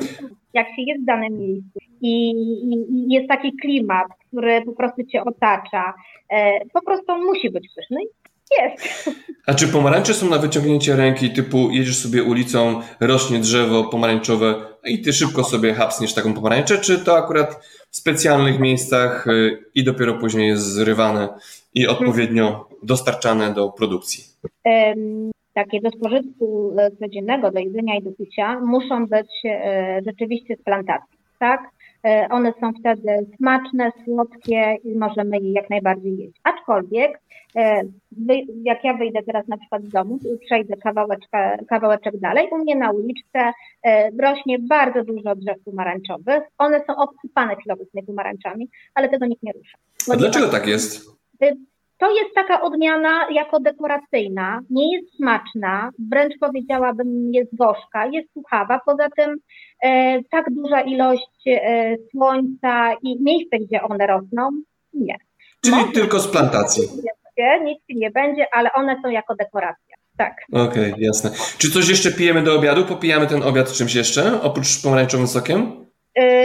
[0.54, 5.24] Jak się jest w danym miejscu i, i, jest taki klimat, który po prostu cię
[5.24, 5.94] otacza,
[6.28, 8.00] e, po prostu on musi być pyszny.
[8.60, 9.10] Jest.
[9.46, 14.54] A czy pomarańcze są na wyciągnięcie ręki, typu jedziesz sobie ulicą, rośnie drzewo pomarańczowe
[14.84, 19.84] i ty szybko sobie hapsniesz taką pomarańczę, czy to akurat w specjalnych miejscach y, i
[19.84, 21.28] dopiero później jest zrywane
[21.74, 24.24] i odpowiednio dostarczane do produkcji?
[25.54, 30.62] Takie do spożytku e, codziennego, do jedzenia i do picia muszą być e, rzeczywiście z
[30.62, 31.60] plantacji, tak?
[32.04, 36.40] E, one są wtedy smaczne, słodkie i możemy je jak najbardziej jeść.
[36.44, 37.20] Aczkolwiek,
[38.64, 41.30] jak ja wyjdę teraz na przykład z domu, przejdę kawałeczek,
[41.68, 43.52] kawałeczek dalej, u mnie na uliczce
[44.20, 46.42] rośnie bardzo dużo drzew pomarańczowych.
[46.58, 49.78] One są obsypane chwilowymi pomarańczami, ale tego nikt nie rusza.
[50.12, 51.10] A dlaczego tak jest?
[51.98, 58.80] To jest taka odmiana jako dekoracyjna, nie jest smaczna, wręcz powiedziałabym jest gorzka, jest suchawa.
[58.86, 59.36] Poza tym
[59.82, 64.50] e, tak duża ilość e, słońca i miejsce, gdzie one rosną,
[64.94, 65.16] nie.
[65.60, 66.88] Czyli Może tylko z plantacji.
[67.64, 69.96] Nic nie będzie, ale one są jako dekoracja.
[70.16, 70.36] Tak.
[70.52, 71.30] Okej, okay, jasne.
[71.58, 72.84] Czy coś jeszcze pijemy do obiadu?
[72.84, 75.83] Popijamy ten obiad czymś jeszcze, oprócz pomarańczowym sokiem?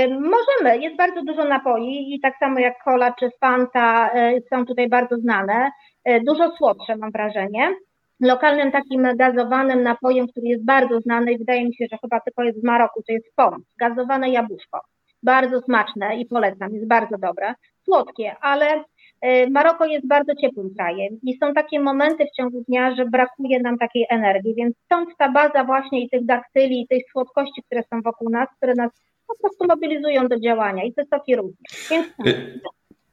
[0.10, 4.89] Możemy, jest bardzo dużo napoi i tak samo jak cola czy Fanta y, są tutaj
[4.89, 5.71] bardzo znane.
[6.10, 7.75] Y, dużo słodsze mam wrażenie.
[8.19, 12.43] Lokalnym takim gazowanym napojem, który jest bardzo znany i wydaje mi się, że chyba tylko
[12.43, 14.79] jest w Maroku, to jest pom, gazowane jabłuszko.
[15.23, 17.53] Bardzo smaczne i polecam, jest bardzo dobre.
[17.84, 22.95] Słodkie, ale y, Maroko jest bardzo ciepłym krajem i są takie momenty w ciągu dnia,
[22.95, 27.03] że brakuje nam takiej energii, więc stąd ta baza właśnie i tych daktyli, i tych
[27.12, 28.91] słodkości, które są wokół nas, które nas
[29.29, 31.87] po prostu mobilizują do działania i te soki również.
[31.89, 32.07] Więc...
[32.27, 32.59] Y,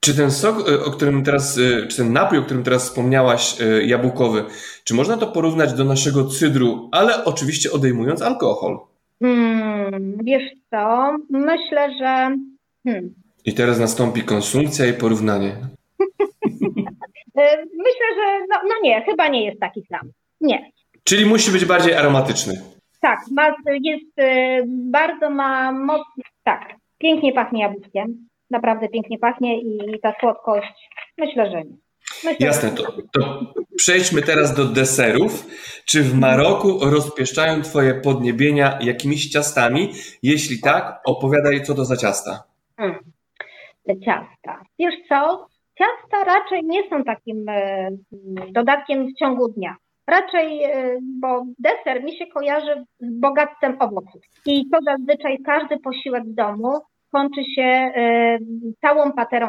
[0.01, 3.57] czy ten sok, y, o którym teraz, y, czy ten napój, o którym teraz wspomniałaś,
[3.85, 4.45] jabłkowy,
[4.85, 8.79] czy można to porównać do naszego cydru, ale oczywiście odejmując alkohol?
[9.23, 12.37] Hmm, wiesz co, myślę, że...
[12.85, 13.15] Hmm.
[13.45, 15.57] I teraz nastąpi konsumpcja i porównanie.
[17.87, 20.11] myślę, że no, no nie, chyba nie jest taki sam.
[20.41, 20.71] Nie.
[21.05, 22.76] Czyli musi być bardziej aromatyczny.
[23.07, 26.03] Tak, ma, jest, y, bardzo ma moc,
[26.43, 31.77] tak, pięknie pachnie jabłkiem, naprawdę pięknie pachnie i ta słodkość, myślę, że nie.
[32.25, 35.47] Myślę, Jasne, to, to przejdźmy teraz do deserów.
[35.85, 39.93] Czy w Maroku rozpieszczają Twoje podniebienia jakimiś ciastami?
[40.23, 42.43] Jeśli tak, opowiadaj, co to za ciasta.
[42.77, 42.99] Hmm.
[44.05, 44.63] Ciasta.
[44.79, 45.47] Wiesz co,
[45.79, 47.91] ciasta raczej nie są takim e,
[48.53, 49.77] dodatkiem w ciągu dnia.
[50.07, 54.23] Raczej, e, bo deser mi się kojarzy z bogactwem owoców.
[54.47, 56.81] I to zazwyczaj każdy posiłek w domu
[57.13, 58.39] kończy się e,
[58.81, 59.49] całą paterą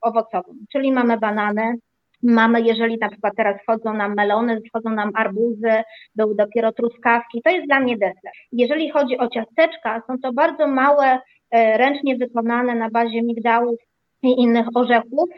[0.00, 1.74] owocową, czyli mamy banany,
[2.22, 5.82] Mamy, jeżeli na przykład teraz wchodzą nam melony, wchodzą nam arbuzy,
[6.14, 8.32] były dopiero truskawki, to jest dla mnie deser.
[8.52, 11.18] Jeżeli chodzi o ciasteczka, są to bardzo małe,
[11.50, 13.80] e, ręcznie wykonane na bazie migdałów
[14.22, 15.28] i innych orzechów,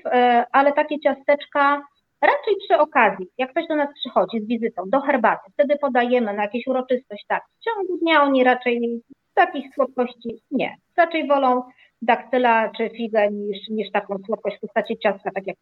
[0.52, 1.82] ale takie ciasteczka
[2.20, 6.42] raczej przy okazji, jak ktoś do nas przychodzi z wizytą, do herbaty, wtedy podajemy na
[6.42, 7.42] jakieś uroczystość, tak.
[7.60, 9.02] W ciągu dnia oni raczej
[9.34, 10.76] takich słodkości nie.
[10.96, 11.62] Raczej wolą
[12.02, 15.56] daktyla czy figę niż, niż taką słodkość w postaci ciastka, tak jak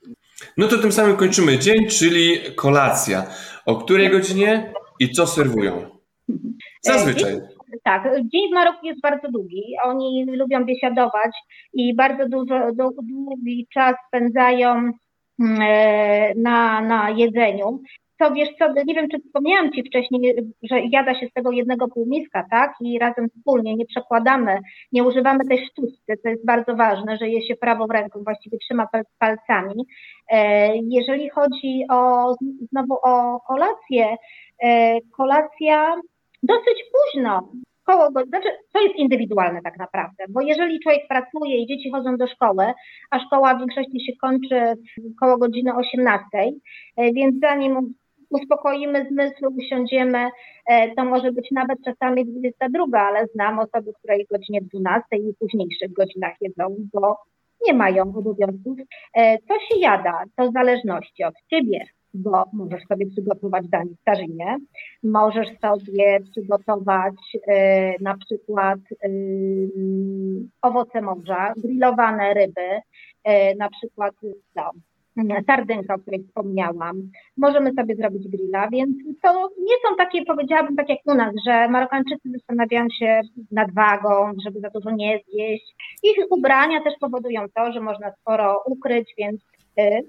[0.56, 3.26] No to tym samym kończymy dzień, czyli kolacja.
[3.66, 5.72] O której godzinie i co serwują?
[6.82, 7.40] Zazwyczaj.
[7.82, 9.62] Tak, dzień w Maroku jest bardzo długi.
[9.84, 11.30] Oni lubią biesiadować
[11.72, 12.54] i bardzo dużo,
[13.02, 14.92] długi czas spędzają
[16.36, 17.80] na, na jedzeniu
[18.18, 21.88] to wiesz co, nie wiem, czy wspomniałam Ci wcześniej, że jada się z tego jednego
[21.88, 22.74] półmiska, tak?
[22.80, 24.58] I razem wspólnie nie przekładamy,
[24.92, 28.88] nie używamy tej sztuczki, to jest bardzo ważne, że je się prawą ręką, właściwie trzyma
[29.18, 29.86] palcami.
[30.30, 32.34] E, jeżeli chodzi o,
[32.70, 34.16] znowu o kolację,
[34.62, 35.94] e, kolacja
[36.42, 37.48] dosyć późno,
[37.86, 42.26] koło, znaczy to jest indywidualne tak naprawdę, bo jeżeli człowiek pracuje i dzieci chodzą do
[42.26, 42.64] szkoły,
[43.10, 44.74] a szkoła w większości się kończy
[45.20, 46.26] koło godziny 18,
[46.96, 47.94] e, więc zanim
[48.30, 50.28] uspokoimy zmysły, usiądziemy,
[50.66, 55.34] e, to może być nawet czasami 22, ale znam osoby, które w godzinie 12 i
[55.38, 57.16] późniejszych godzinach jedzą, bo
[57.66, 58.78] nie mają obowiązków.
[59.48, 60.24] Co e, się jada?
[60.36, 61.86] To w zależności od ciebie,
[62.16, 64.56] bo możesz sobie przygotować danie w starzynie,
[65.02, 67.14] możesz sobie przygotować
[67.48, 68.78] e, na przykład
[70.62, 72.80] owoce morza, grillowane ryby,
[73.58, 74.14] na przykład
[75.16, 77.10] no, sardynka, o której wspomniałam.
[77.36, 81.68] Możemy sobie zrobić grilla, więc to nie są takie, powiedziałabym, tak jak u nas, że
[81.68, 85.74] Marokańczycy zastanawiają się nad wagą, żeby za dużo nie zjeść.
[86.02, 89.55] Ich ubrania też powodują to, że można sporo ukryć, więc y,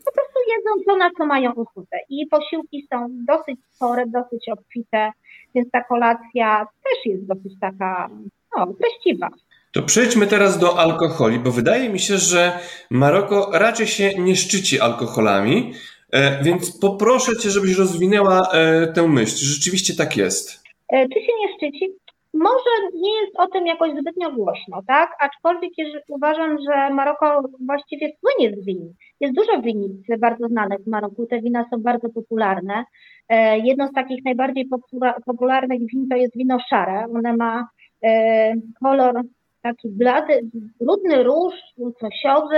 [0.05, 1.97] po prostu jedzą to, na co mają ochotę.
[2.09, 5.11] I posiłki są dosyć spore, dosyć obfite,
[5.55, 8.09] więc ta kolacja też jest dosyć taka
[8.57, 9.29] no, treściwa.
[9.71, 12.59] To przejdźmy teraz do alkoholi, bo wydaje mi się, że
[12.91, 15.73] Maroko raczej się nie szczyci alkoholami,
[16.11, 19.37] e, więc poproszę Cię, żebyś rozwinęła e, tę myśl.
[19.37, 20.63] Rzeczywiście tak jest.
[20.89, 21.93] E, czy się nie szczyci?
[22.39, 25.09] Może nie jest o tym jakoś zbytnio głośno, tak?
[25.19, 25.71] Aczkolwiek
[26.09, 28.93] uważam, że Maroko właściwie słynie z win.
[29.19, 31.25] Jest dużo winic bardzo znanych w Maroku.
[31.25, 32.83] Te wina są bardzo popularne.
[33.63, 34.69] Jedno z takich najbardziej
[35.25, 37.05] popularnych win to jest wino szare.
[37.15, 37.67] One ma
[38.83, 39.21] kolor
[39.61, 40.41] taki blady,
[40.81, 42.57] brudny róż łososiowy.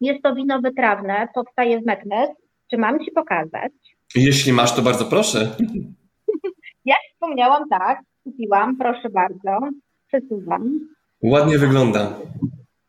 [0.00, 2.30] Jest to wino wytrawne, powstaje w Meknes.
[2.70, 3.72] Czy mam Ci pokazać?
[4.14, 5.38] Jeśli masz, to bardzo proszę.
[6.84, 9.68] Jak wspomniałam, tak, kupiłam, proszę bardzo,
[10.08, 10.80] przesuwam.
[11.22, 12.18] Ładnie wygląda.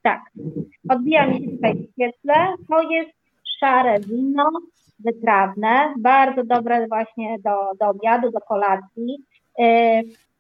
[0.01, 0.21] Tak,
[0.89, 2.35] odbija mi się tutaj w świetle.
[2.69, 3.11] To jest
[3.59, 4.49] szare wino,
[4.99, 9.17] wytrawne, bardzo dobre właśnie do, do obiadu, do kolacji.
[9.59, 9.65] E,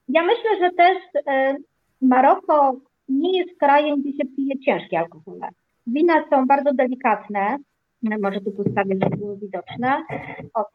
[0.09, 1.55] ja myślę, że też e,
[2.01, 2.75] Maroko
[3.09, 5.49] nie jest krajem, gdzie się pije ciężkie alkohole.
[5.87, 7.57] Wina są bardzo delikatne,
[8.21, 10.03] może tu postawię, żeby było widoczne.
[10.53, 10.65] O,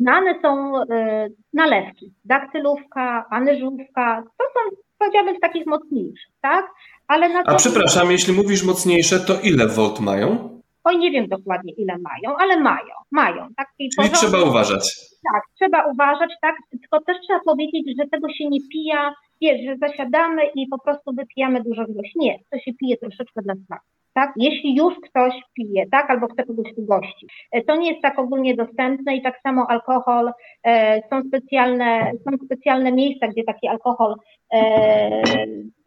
[0.00, 6.66] znane są e, nalewki, daktylówka, anyżówka, to są powiedziałabym z takich mocniejszych, tak?
[7.08, 10.60] Ale na A przepraszam, jeśli mówisz mocniejsze, to ile volt mają?
[10.84, 13.48] Oj, nie wiem dokładnie ile mają, ale mają, mają.
[13.56, 13.68] Tak?
[14.00, 14.96] Czyli trzeba uważać.
[15.32, 19.88] Tak, trzeba uważać, tak, tylko też trzeba powiedzieć, że tego się nie pija wiesz, że
[19.88, 22.12] zasiadamy i po prostu wypijamy dużo ilość.
[22.16, 23.84] Nie, to się pije troszeczkę dla smaku.
[24.14, 24.32] Tak?
[24.36, 27.46] Jeśli już ktoś pije, tak, albo chce kogoś ugościć.
[27.52, 30.32] E, to nie jest tak ogólnie dostępne i tak samo alkohol,
[30.64, 34.14] e, są specjalne, są specjalne miejsca, gdzie taki alkohol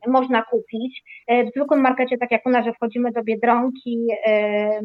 [0.08, 1.04] można kupić.
[1.28, 4.80] E, w zwykłym markecie, tak jak u nas, że wchodzimy do Biedronki, e,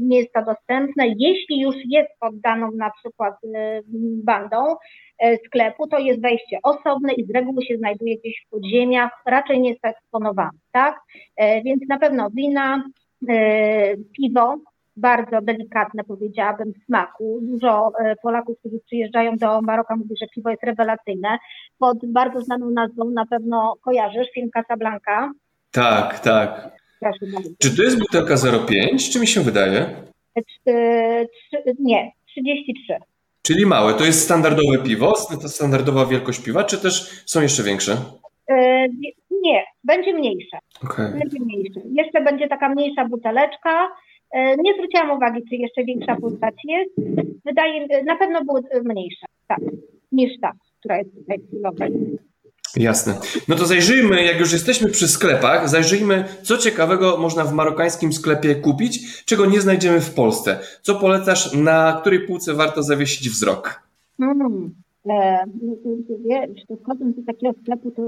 [0.00, 1.04] nie jest to dostępne.
[1.18, 3.34] Jeśli już jest pod daną na przykład
[4.24, 4.76] bandą,
[5.22, 9.60] E, sklepu, to jest wejście osobne i z reguły się znajduje gdzieś w podziemiach, raczej
[9.60, 11.00] nie jest eksponowane, tak?
[11.36, 12.84] E, więc na pewno wina,
[13.28, 14.56] e, piwo,
[14.96, 17.38] bardzo delikatne, powiedziałabym, smaku.
[17.42, 21.38] Dużo Polaków, którzy przyjeżdżają do Maroka, mówi, że piwo jest rewelacyjne.
[21.78, 25.32] Pod bardzo znaną nazwą na pewno kojarzysz film Casablanca.
[25.70, 26.70] Tak, tak.
[27.58, 29.86] Czy to jest butelka 0,5, czy mi się wydaje?
[31.78, 32.96] Nie, 33.
[33.42, 33.94] Czyli małe.
[33.94, 35.14] To jest standardowe piwo,
[35.46, 37.96] standardowa wielkość piwa, czy też są jeszcze większe?
[38.50, 38.88] E,
[39.42, 40.58] nie, będzie mniejsze.
[40.84, 41.18] Okay.
[41.18, 41.80] Będzie mniejsze.
[41.92, 43.88] Jeszcze będzie taka mniejsza buteleczka.
[44.32, 46.90] E, nie zwróciłam uwagi, czy jeszcze większa postać jest.
[47.44, 49.60] Wydaje mi na pewno były mniejsze, tak,
[50.12, 51.92] niż ta, która jest tutaj chwilowej.
[52.76, 53.14] Jasne.
[53.48, 58.54] No to zajrzyjmy, jak już jesteśmy przy sklepach, zajrzyjmy, co ciekawego można w marokańskim sklepie
[58.54, 60.58] kupić, czego nie znajdziemy w Polsce.
[60.82, 63.82] Co polecasz, na której półce warto zawiesić wzrok?
[64.18, 64.74] Hmm.
[65.10, 65.44] E,
[66.24, 68.02] wiesz, to wchodząc do takiego sklepu, to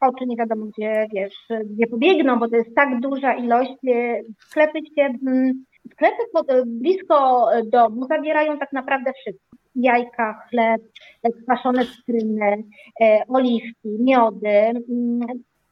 [0.00, 3.72] oczy nie wiadomo gdzie, wiesz, gdzie pobiegną, bo to jest tak duża ilość.
[3.88, 9.56] E, sklepy, gdzie, mm, sklepy pod, blisko domu zawierają tak naprawdę wszystko.
[9.74, 10.82] Jajka, chleb,
[11.42, 12.64] kwaszone cytryny,
[13.00, 14.72] e, oliwki, miody.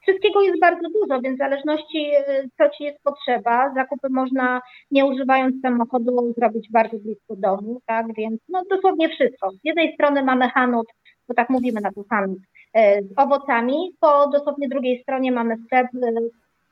[0.06, 2.10] Wszystkiego jest bardzo dużo, więc w zależności
[2.58, 8.40] co Ci jest potrzeba, zakupy można nie używając samochodu zrobić bardzo blisko domu, tak, więc
[8.48, 9.50] no dosłownie wszystko.
[9.50, 10.86] Z jednej strony mamy hanut,
[11.28, 12.38] bo tak mówimy na to hanut,
[12.74, 15.86] e, z owocami, po dosłownie drugiej stronie mamy sklep,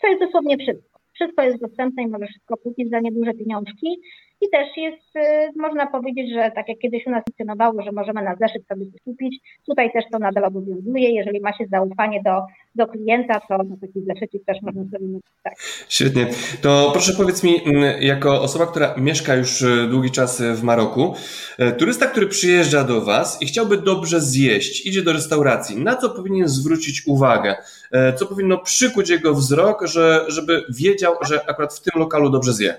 [0.00, 1.00] co jest dosłownie wszystko.
[1.12, 4.00] Wszystko jest dostępne i możesz wszystko kupić za nieduże pieniążki.
[4.44, 8.22] I też jest, y, można powiedzieć, że tak jak kiedyś u nas funkcjonowało, że możemy
[8.22, 11.14] na zeszyt sobie kupić, tutaj też to nadal obowiązuje.
[11.14, 12.30] Jeżeli ma się zaufanie do,
[12.74, 15.84] do klienta, to na taki zeszycik też można sobie napisać.
[15.88, 16.26] Świetnie.
[16.62, 21.14] To proszę powiedz mi, mm, jako osoba, która mieszka już y, długi czas w Maroku,
[21.60, 26.10] y, turysta, który przyjeżdża do Was i chciałby dobrze zjeść, idzie do restauracji, na co
[26.10, 27.56] powinien zwrócić uwagę?
[28.16, 32.74] Co powinno przykuć jego wzrok, że, żeby wiedział, że akurat w tym lokalu dobrze zje?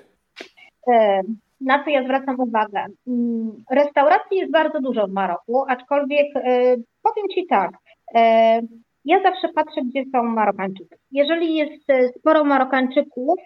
[1.62, 2.86] Na co ja zwracam uwagę.
[3.08, 7.72] Mm, restauracji jest bardzo dużo w Maroku, aczkolwiek e, powiem Ci tak,
[8.16, 8.62] e,
[9.06, 10.96] ja zawsze patrzę, gdzie są Marokańczycy.
[11.12, 13.40] Jeżeli jest e, sporo Marokańczyków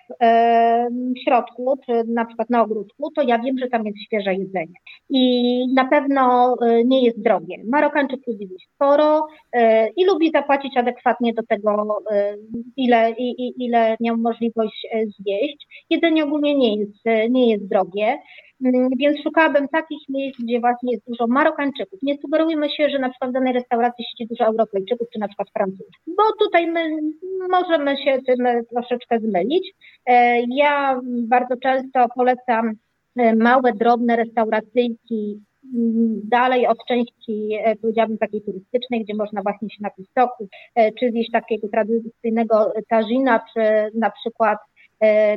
[0.89, 4.73] w środku, czy na przykład na ogródku, to ja wiem, że tam jest świeże jedzenie.
[5.09, 7.55] I na pewno nie jest drogie.
[7.71, 9.27] Marokańczyk lubi sporo
[9.97, 11.97] i lubi zapłacić adekwatnie do tego,
[12.77, 13.11] ile,
[13.57, 14.87] ile miał możliwość
[15.19, 15.85] zjeść.
[15.89, 18.17] Jedzenie ogólnie nie jest, nie jest drogie.
[18.65, 21.99] Mm, więc szukałabym takich miejsc, gdzie właśnie jest dużo Marokańczyków.
[22.03, 25.49] Nie sugerujmy się, że na przykład w danej restauracji siedzi dużo Europejczyków, czy na przykład
[25.53, 26.89] Francuzów, bo tutaj my
[27.49, 29.71] możemy się tym troszeczkę zmylić.
[30.05, 32.73] E, ja bardzo często polecam
[33.17, 35.41] e, małe, drobne restauracyjki
[35.75, 40.47] mm, dalej od części, e, powiedziałabym, takiej turystycznej, gdzie można właśnie się napić soku,
[40.99, 43.61] czy zjeść takiego tradycyjnego tazina, czy
[43.93, 44.78] na przykład E,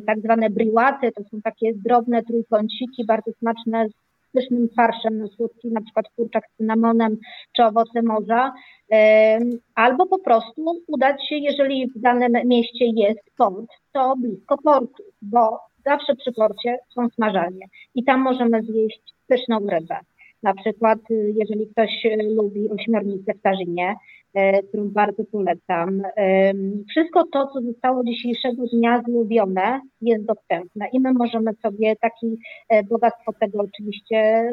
[0.07, 3.93] tak zwane briłaty, to są takie drobne trójkąciki, bardzo smaczne z
[4.33, 7.17] pysznym farszem słodki, na przykład kurczak z cynamonem
[7.57, 8.53] czy owoce morza,
[8.93, 9.39] e,
[9.75, 15.59] albo po prostu udać się, jeżeli w danym mieście jest port, to blisko portu, bo
[15.85, 19.97] zawsze przy porcie są smażalnie i tam możemy zjeść pyszną rybę.
[20.43, 21.91] Na przykład, jeżeli ktoś
[22.37, 23.95] lubi ośmiornicę w Tarzynie,
[24.35, 26.03] E, którą bardzo polecam.
[26.91, 32.83] Wszystko to, co zostało dzisiejszego dnia złowione, jest dostępne i my możemy sobie taki e,
[32.83, 34.51] bogactwo tego oczywiście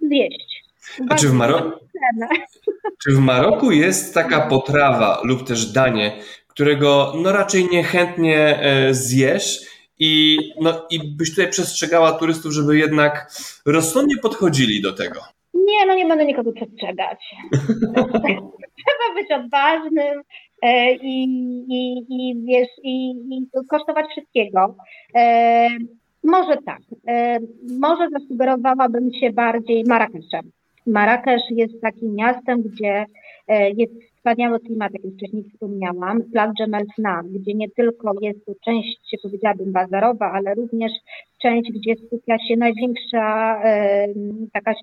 [0.00, 0.64] zjeść.
[1.08, 1.78] A czy w, Maro...
[3.04, 6.12] czy w Maroku jest taka potrawa lub też danie,
[6.48, 9.71] którego no raczej niechętnie e, zjesz
[10.04, 13.32] i, no, i byś tutaj przestrzegała turystów, żeby jednak
[13.66, 15.20] rozsądnie podchodzili do tego?
[15.54, 17.18] Nie, no nie będę nikogo przestrzegać.
[18.78, 20.22] Trzeba być odważnym
[20.62, 21.24] e, i,
[21.68, 24.76] i, i wiesz, i, i kosztować wszystkiego.
[25.14, 25.68] E,
[26.24, 26.80] może tak.
[27.08, 27.38] E,
[27.80, 30.50] może zasugerowałabym się bardziej Marrakeszem.
[30.86, 33.06] Marrakesz jest takim miastem, gdzie
[33.76, 38.52] jest wspaniały klimat, jak już wcześniej wspomniałam, plac Jemel Fnan, gdzie nie tylko jest to
[38.64, 40.92] część, powiedziałabym, bazarowa, ale również
[41.42, 44.08] część, gdzie skupia się największa e,
[44.52, 44.74] taka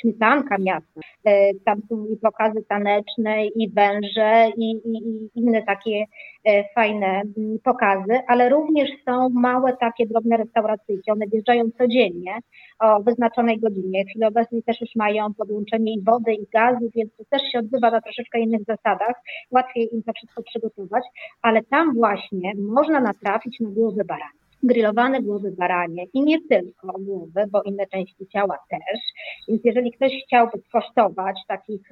[0.00, 1.00] śmietanka miasta.
[1.24, 6.04] E, tam są i pokazy taneczne, i węże, i, i, i inne takie
[6.44, 11.10] e, fajne mm, pokazy, ale również są małe takie drobne restauracyjki.
[11.10, 12.38] One wjeżdżają codziennie
[12.80, 14.04] o wyznaczonej godzinie.
[14.04, 17.58] W chwili obecnej też już mają podłączenie i wody, i gazu, więc to też się
[17.58, 19.16] odbywa na troszeczkę innych zasadach.
[19.50, 21.04] Łatwiej im to wszystko przygotować,
[21.42, 27.44] ale tam właśnie można natrafić na głowę barana grillowane głowy baranie i nie tylko głowy,
[27.50, 29.00] bo inne części ciała też.
[29.48, 31.88] Więc jeżeli ktoś chciałby skosztować takich,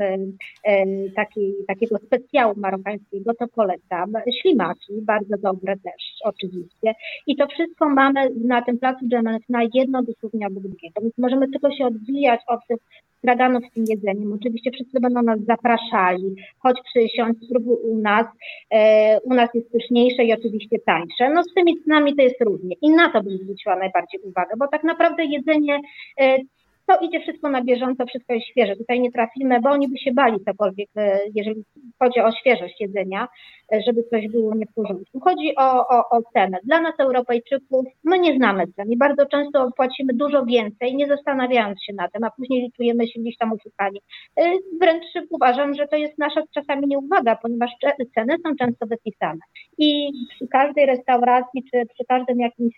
[1.17, 4.13] taki, takiego specjału marokańskiego, to polecam.
[4.43, 6.95] Ślimaki, bardzo dobre też oczywiście.
[7.27, 11.01] I to wszystko mamy na tym placu Dżemelf na jedno dosłownie obok drugiego.
[11.01, 12.79] Więc możemy tylko się odbijać od tych
[13.19, 14.33] straganów z tym jedzeniem.
[14.33, 18.27] Oczywiście wszyscy będą nas zapraszali, chodź przysiąść, spróbuj u nas.
[18.71, 21.31] E, u nas jest pyszniejsze i oczywiście tańsze.
[21.35, 24.69] No z tymi cenami to jest różnie i na to bym zwróciła najbardziej uwagę, bo
[24.69, 25.81] tak naprawdę jedzenie
[26.21, 26.39] e,
[26.87, 28.77] to idzie wszystko na bieżąco, wszystko jest świeże.
[28.77, 31.65] Tutaj nie trafimy, bo oni by się bali cokolwiek, e, jeżeli
[31.99, 33.29] chodzi o świeżość jedzenia,
[33.73, 35.21] e, żeby coś było nie w porządku.
[35.21, 36.59] Chodzi o, o, o cenę.
[36.65, 41.85] Dla nas, Europejczyków, my nie znamy cen i bardzo często płacimy dużo więcej, nie zastanawiając
[41.85, 44.01] się na tym, a później litujemy się gdzieś tam oszukani.
[44.37, 44.43] E,
[44.81, 47.71] wręcz uważam, że to jest nasza czasami nieuwaga, ponieważ
[48.15, 49.41] ceny są często wypisane.
[49.79, 52.75] I przy każdej restauracji, czy przy każdym jakimś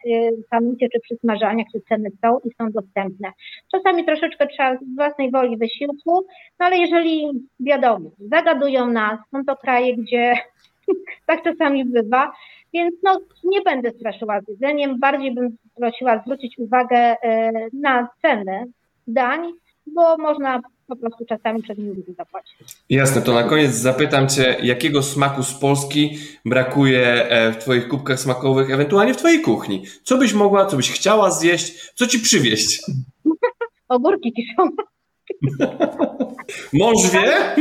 [0.51, 3.33] samicie, czy przysmażaniach, czy ceny są i są dostępne.
[3.73, 6.27] Czasami czasami troszeczkę trzeba z własnej woli wysiłku,
[6.61, 7.27] no ale jeżeli
[7.61, 10.35] wiadomo, zagadują nas, są to kraje, gdzie
[11.27, 12.33] tak czasami bywa,
[12.73, 18.65] więc no, nie będę straszyła z jedzeniem, bardziej bym prosiła zwrócić uwagę e, na ceny
[19.07, 19.53] dań,
[19.87, 22.59] bo można po prostu czasami przed nimi zapłacić.
[22.91, 28.21] Jasne, to na koniec zapytam Cię, jakiego smaku z Polski brakuje e, w Twoich kubkach
[28.21, 29.83] smakowych, ewentualnie w Twojej kuchni?
[30.03, 32.83] Co byś mogła, co byś chciała zjeść, co Ci przywieźć?
[33.89, 34.71] Ogórki kiszone.
[36.73, 37.55] Mąż wie?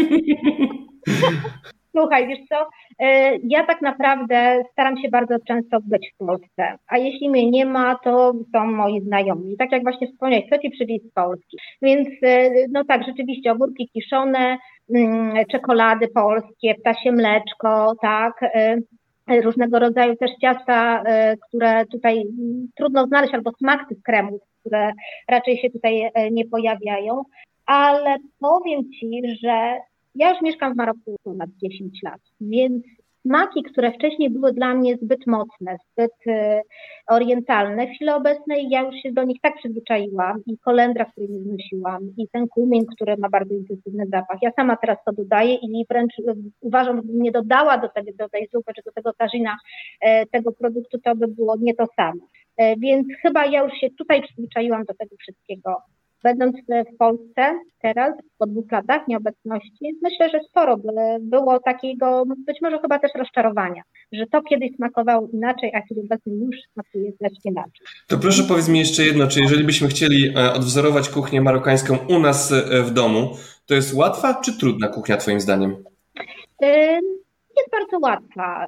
[1.97, 2.67] Słuchaj, wiesz co,
[2.99, 7.65] e, ja tak naprawdę staram się bardzo często być w Polsce, a jeśli mnie nie
[7.65, 9.57] ma, to są moi znajomi.
[9.57, 11.57] Tak jak właśnie wspomniałeś, chcę Ci przywieźć z Polski.
[11.81, 14.57] Więc e, no tak, rzeczywiście ogórki kiszone,
[14.95, 18.77] mm, czekolady polskie, ptasie mleczko, tak, e,
[19.41, 21.03] różnego rodzaju też ciasta,
[21.47, 24.91] które tutaj mm, trudno znaleźć, albo smak tych kremów, które
[25.27, 27.23] raczej się tutaj e, nie pojawiają,
[27.65, 29.77] ale powiem Ci, że
[30.15, 32.83] ja już mieszkam w Maroku ponad 10 lat, więc
[33.25, 36.61] smaki, które wcześniej były dla mnie zbyt mocne, zbyt e,
[37.07, 41.39] orientalne, w chwili obecnej ja już się do nich tak przyzwyczaiłam i kolendra, której nie
[41.39, 44.37] znosiłam i ten kumin, który ma bardzo intensywny zapach.
[44.41, 48.29] Ja sama teraz to dodaję i wręcz e, uważam, że nie dodała do, tego, do
[48.29, 49.57] tej zupy czy do tego tarzyna
[50.31, 52.21] tego produktu, to by było nie to samo.
[52.57, 55.77] E, więc chyba ja już się tutaj przyzwyczaiłam do tego wszystkiego.
[56.23, 56.55] Będąc
[56.93, 60.91] w Polsce teraz, po dwóch latach nieobecności, myślę, że sporo by
[61.21, 63.81] było takiego, być może chyba też rozczarowania,
[64.11, 67.87] że to kiedyś smakowało inaczej, a kiedy obecnie już smakuje znacznie inaczej.
[68.07, 72.19] To proszę powiedz mi jeszcze jedno, czy jeżeli byśmy chcieli e, odwzorować kuchnię marokańską u
[72.19, 73.35] nas e, w domu,
[73.65, 75.83] to jest łatwa czy trudna kuchnia Twoim zdaniem?
[77.57, 78.65] Jest bardzo łatwa.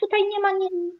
[0.00, 0.48] Tutaj nie ma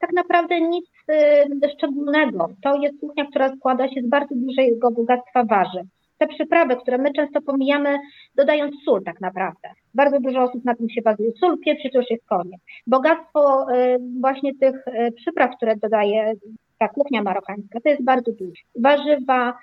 [0.01, 2.49] tak naprawdę nic Y, szczególnego.
[2.62, 5.86] To jest kuchnia, która składa się z bardzo dużego bogactwa warzyw.
[6.18, 7.99] Te przyprawy, które my często pomijamy,
[8.34, 9.68] dodając sól tak naprawdę.
[9.95, 11.32] Bardzo dużo osób na tym się bazuje.
[11.40, 12.61] Sól, pieprz to już jest koniec.
[12.86, 14.84] Bogactwo y, właśnie tych
[15.16, 16.32] przypraw, które dodaje
[16.83, 18.62] ta kuchnia marokańska, to jest bardzo duże.
[18.83, 19.55] Warzywa,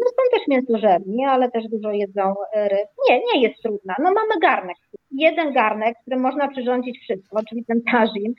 [0.00, 2.88] no są też mięsożerni, ale też dużo jedzą ryb.
[3.08, 3.94] Nie, nie jest trudna.
[3.98, 4.76] No mamy garnek
[5.10, 8.34] jeden garnek, w którym można przyrządzić wszystko, czyli ten tażin,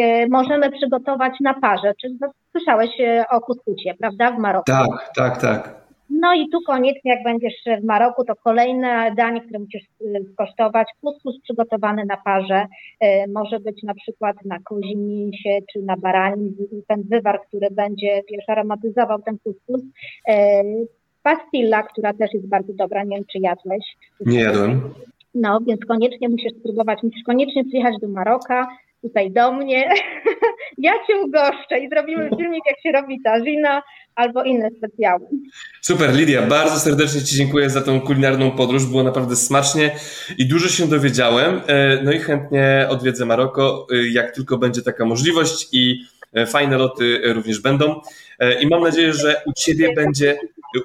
[0.00, 1.92] e, możemy przygotować na parze.
[2.00, 2.08] Czy
[2.50, 4.64] słyszałeś e, o kuskucie, prawda, w Maroku?
[4.66, 5.85] Tak, tak, tak.
[6.10, 10.88] No i tu koniecznie, jak będziesz w Maroku, to kolejne danie, które musisz e, skosztować.
[11.00, 12.66] Kuskus przygotowany na parze.
[13.28, 16.56] Może być na przykład na kozim mięsie czy na baranim.
[16.88, 19.82] Ten wywar, który będzie, wiesz, aromatyzował ten kuskus.
[21.22, 23.84] Pastilla, która też jest bardzo dobra, nie wiem czy jadłeś.
[24.26, 24.80] Nie jadłem.
[25.34, 28.68] No, więc koniecznie musisz spróbować, musisz koniecznie przyjechać do Maroka,
[29.08, 29.94] tutaj do mnie.
[30.78, 33.82] ja cię ugoszczę i zrobimy filmik, jak się robi tazina
[34.14, 35.26] albo inne specjały.
[35.80, 38.86] Super, Lidia, bardzo serdecznie Ci dziękuję za tą kulinarną podróż.
[38.86, 39.90] Było naprawdę smacznie
[40.38, 41.60] i dużo się dowiedziałem.
[41.66, 46.78] E, no i chętnie odwiedzę Maroko, e, jak tylko będzie taka możliwość i e, fajne
[46.78, 48.00] loty również będą.
[48.60, 50.38] I mam nadzieję, że u Ciebie będzie,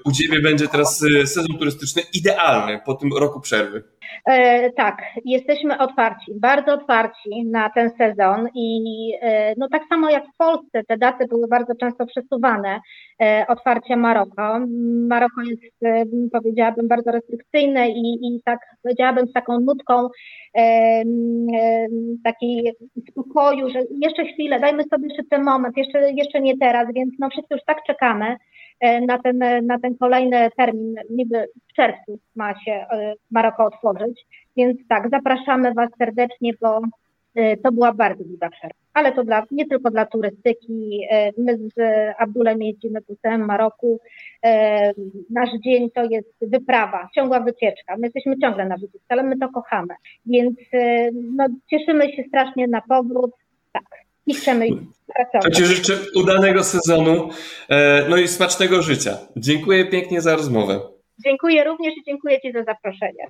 [0.05, 3.83] u Ciebie będzie teraz sezon turystyczny idealny po tym roku przerwy.
[4.25, 8.81] E, tak, jesteśmy otwarci, bardzo otwarci na ten sezon i
[9.21, 12.79] e, no tak samo jak w Polsce te daty były bardzo często przesuwane,
[13.21, 14.59] e, otwarcia Maroko.
[15.09, 20.09] Maroko jest, powiedziałabym, bardzo restrykcyjne i, i tak powiedziałabym z taką nutką
[22.23, 22.71] takiej
[23.11, 27.29] spokoju, że jeszcze chwilę, dajmy sobie jeszcze ten moment, jeszcze, jeszcze nie teraz, więc no
[27.41, 28.37] wszyscy już tak czekamy,
[28.81, 34.25] E, na ten, na ten kolejny termin, niby w czerwcu ma się e, Maroko otworzyć.
[34.57, 36.81] Więc tak, zapraszamy Was serdecznie, bo
[37.35, 38.75] e, to była bardzo długa przerwa.
[38.93, 41.07] Ale to dla, nie tylko dla turystyki.
[41.37, 41.73] My z
[42.19, 43.99] Abdulem jeździmy po całym Maroku.
[45.29, 47.97] Nasz dzień to jest wyprawa, ciągła wycieczka.
[47.97, 49.93] My jesteśmy ciągle na wycieczce, ale my to kochamy.
[50.25, 50.55] Więc
[51.35, 53.31] no, cieszymy się strasznie na powrót.
[53.71, 53.85] Tak,
[54.27, 54.67] i chcemy
[55.15, 55.43] pracować.
[55.43, 57.29] To Ci życzę udanego sezonu,
[57.69, 59.17] e, no i smacznego życia.
[59.35, 60.79] Dziękuję pięknie za rozmowę.
[61.25, 63.27] Dziękuję również i dziękuję Ci za zaproszenie.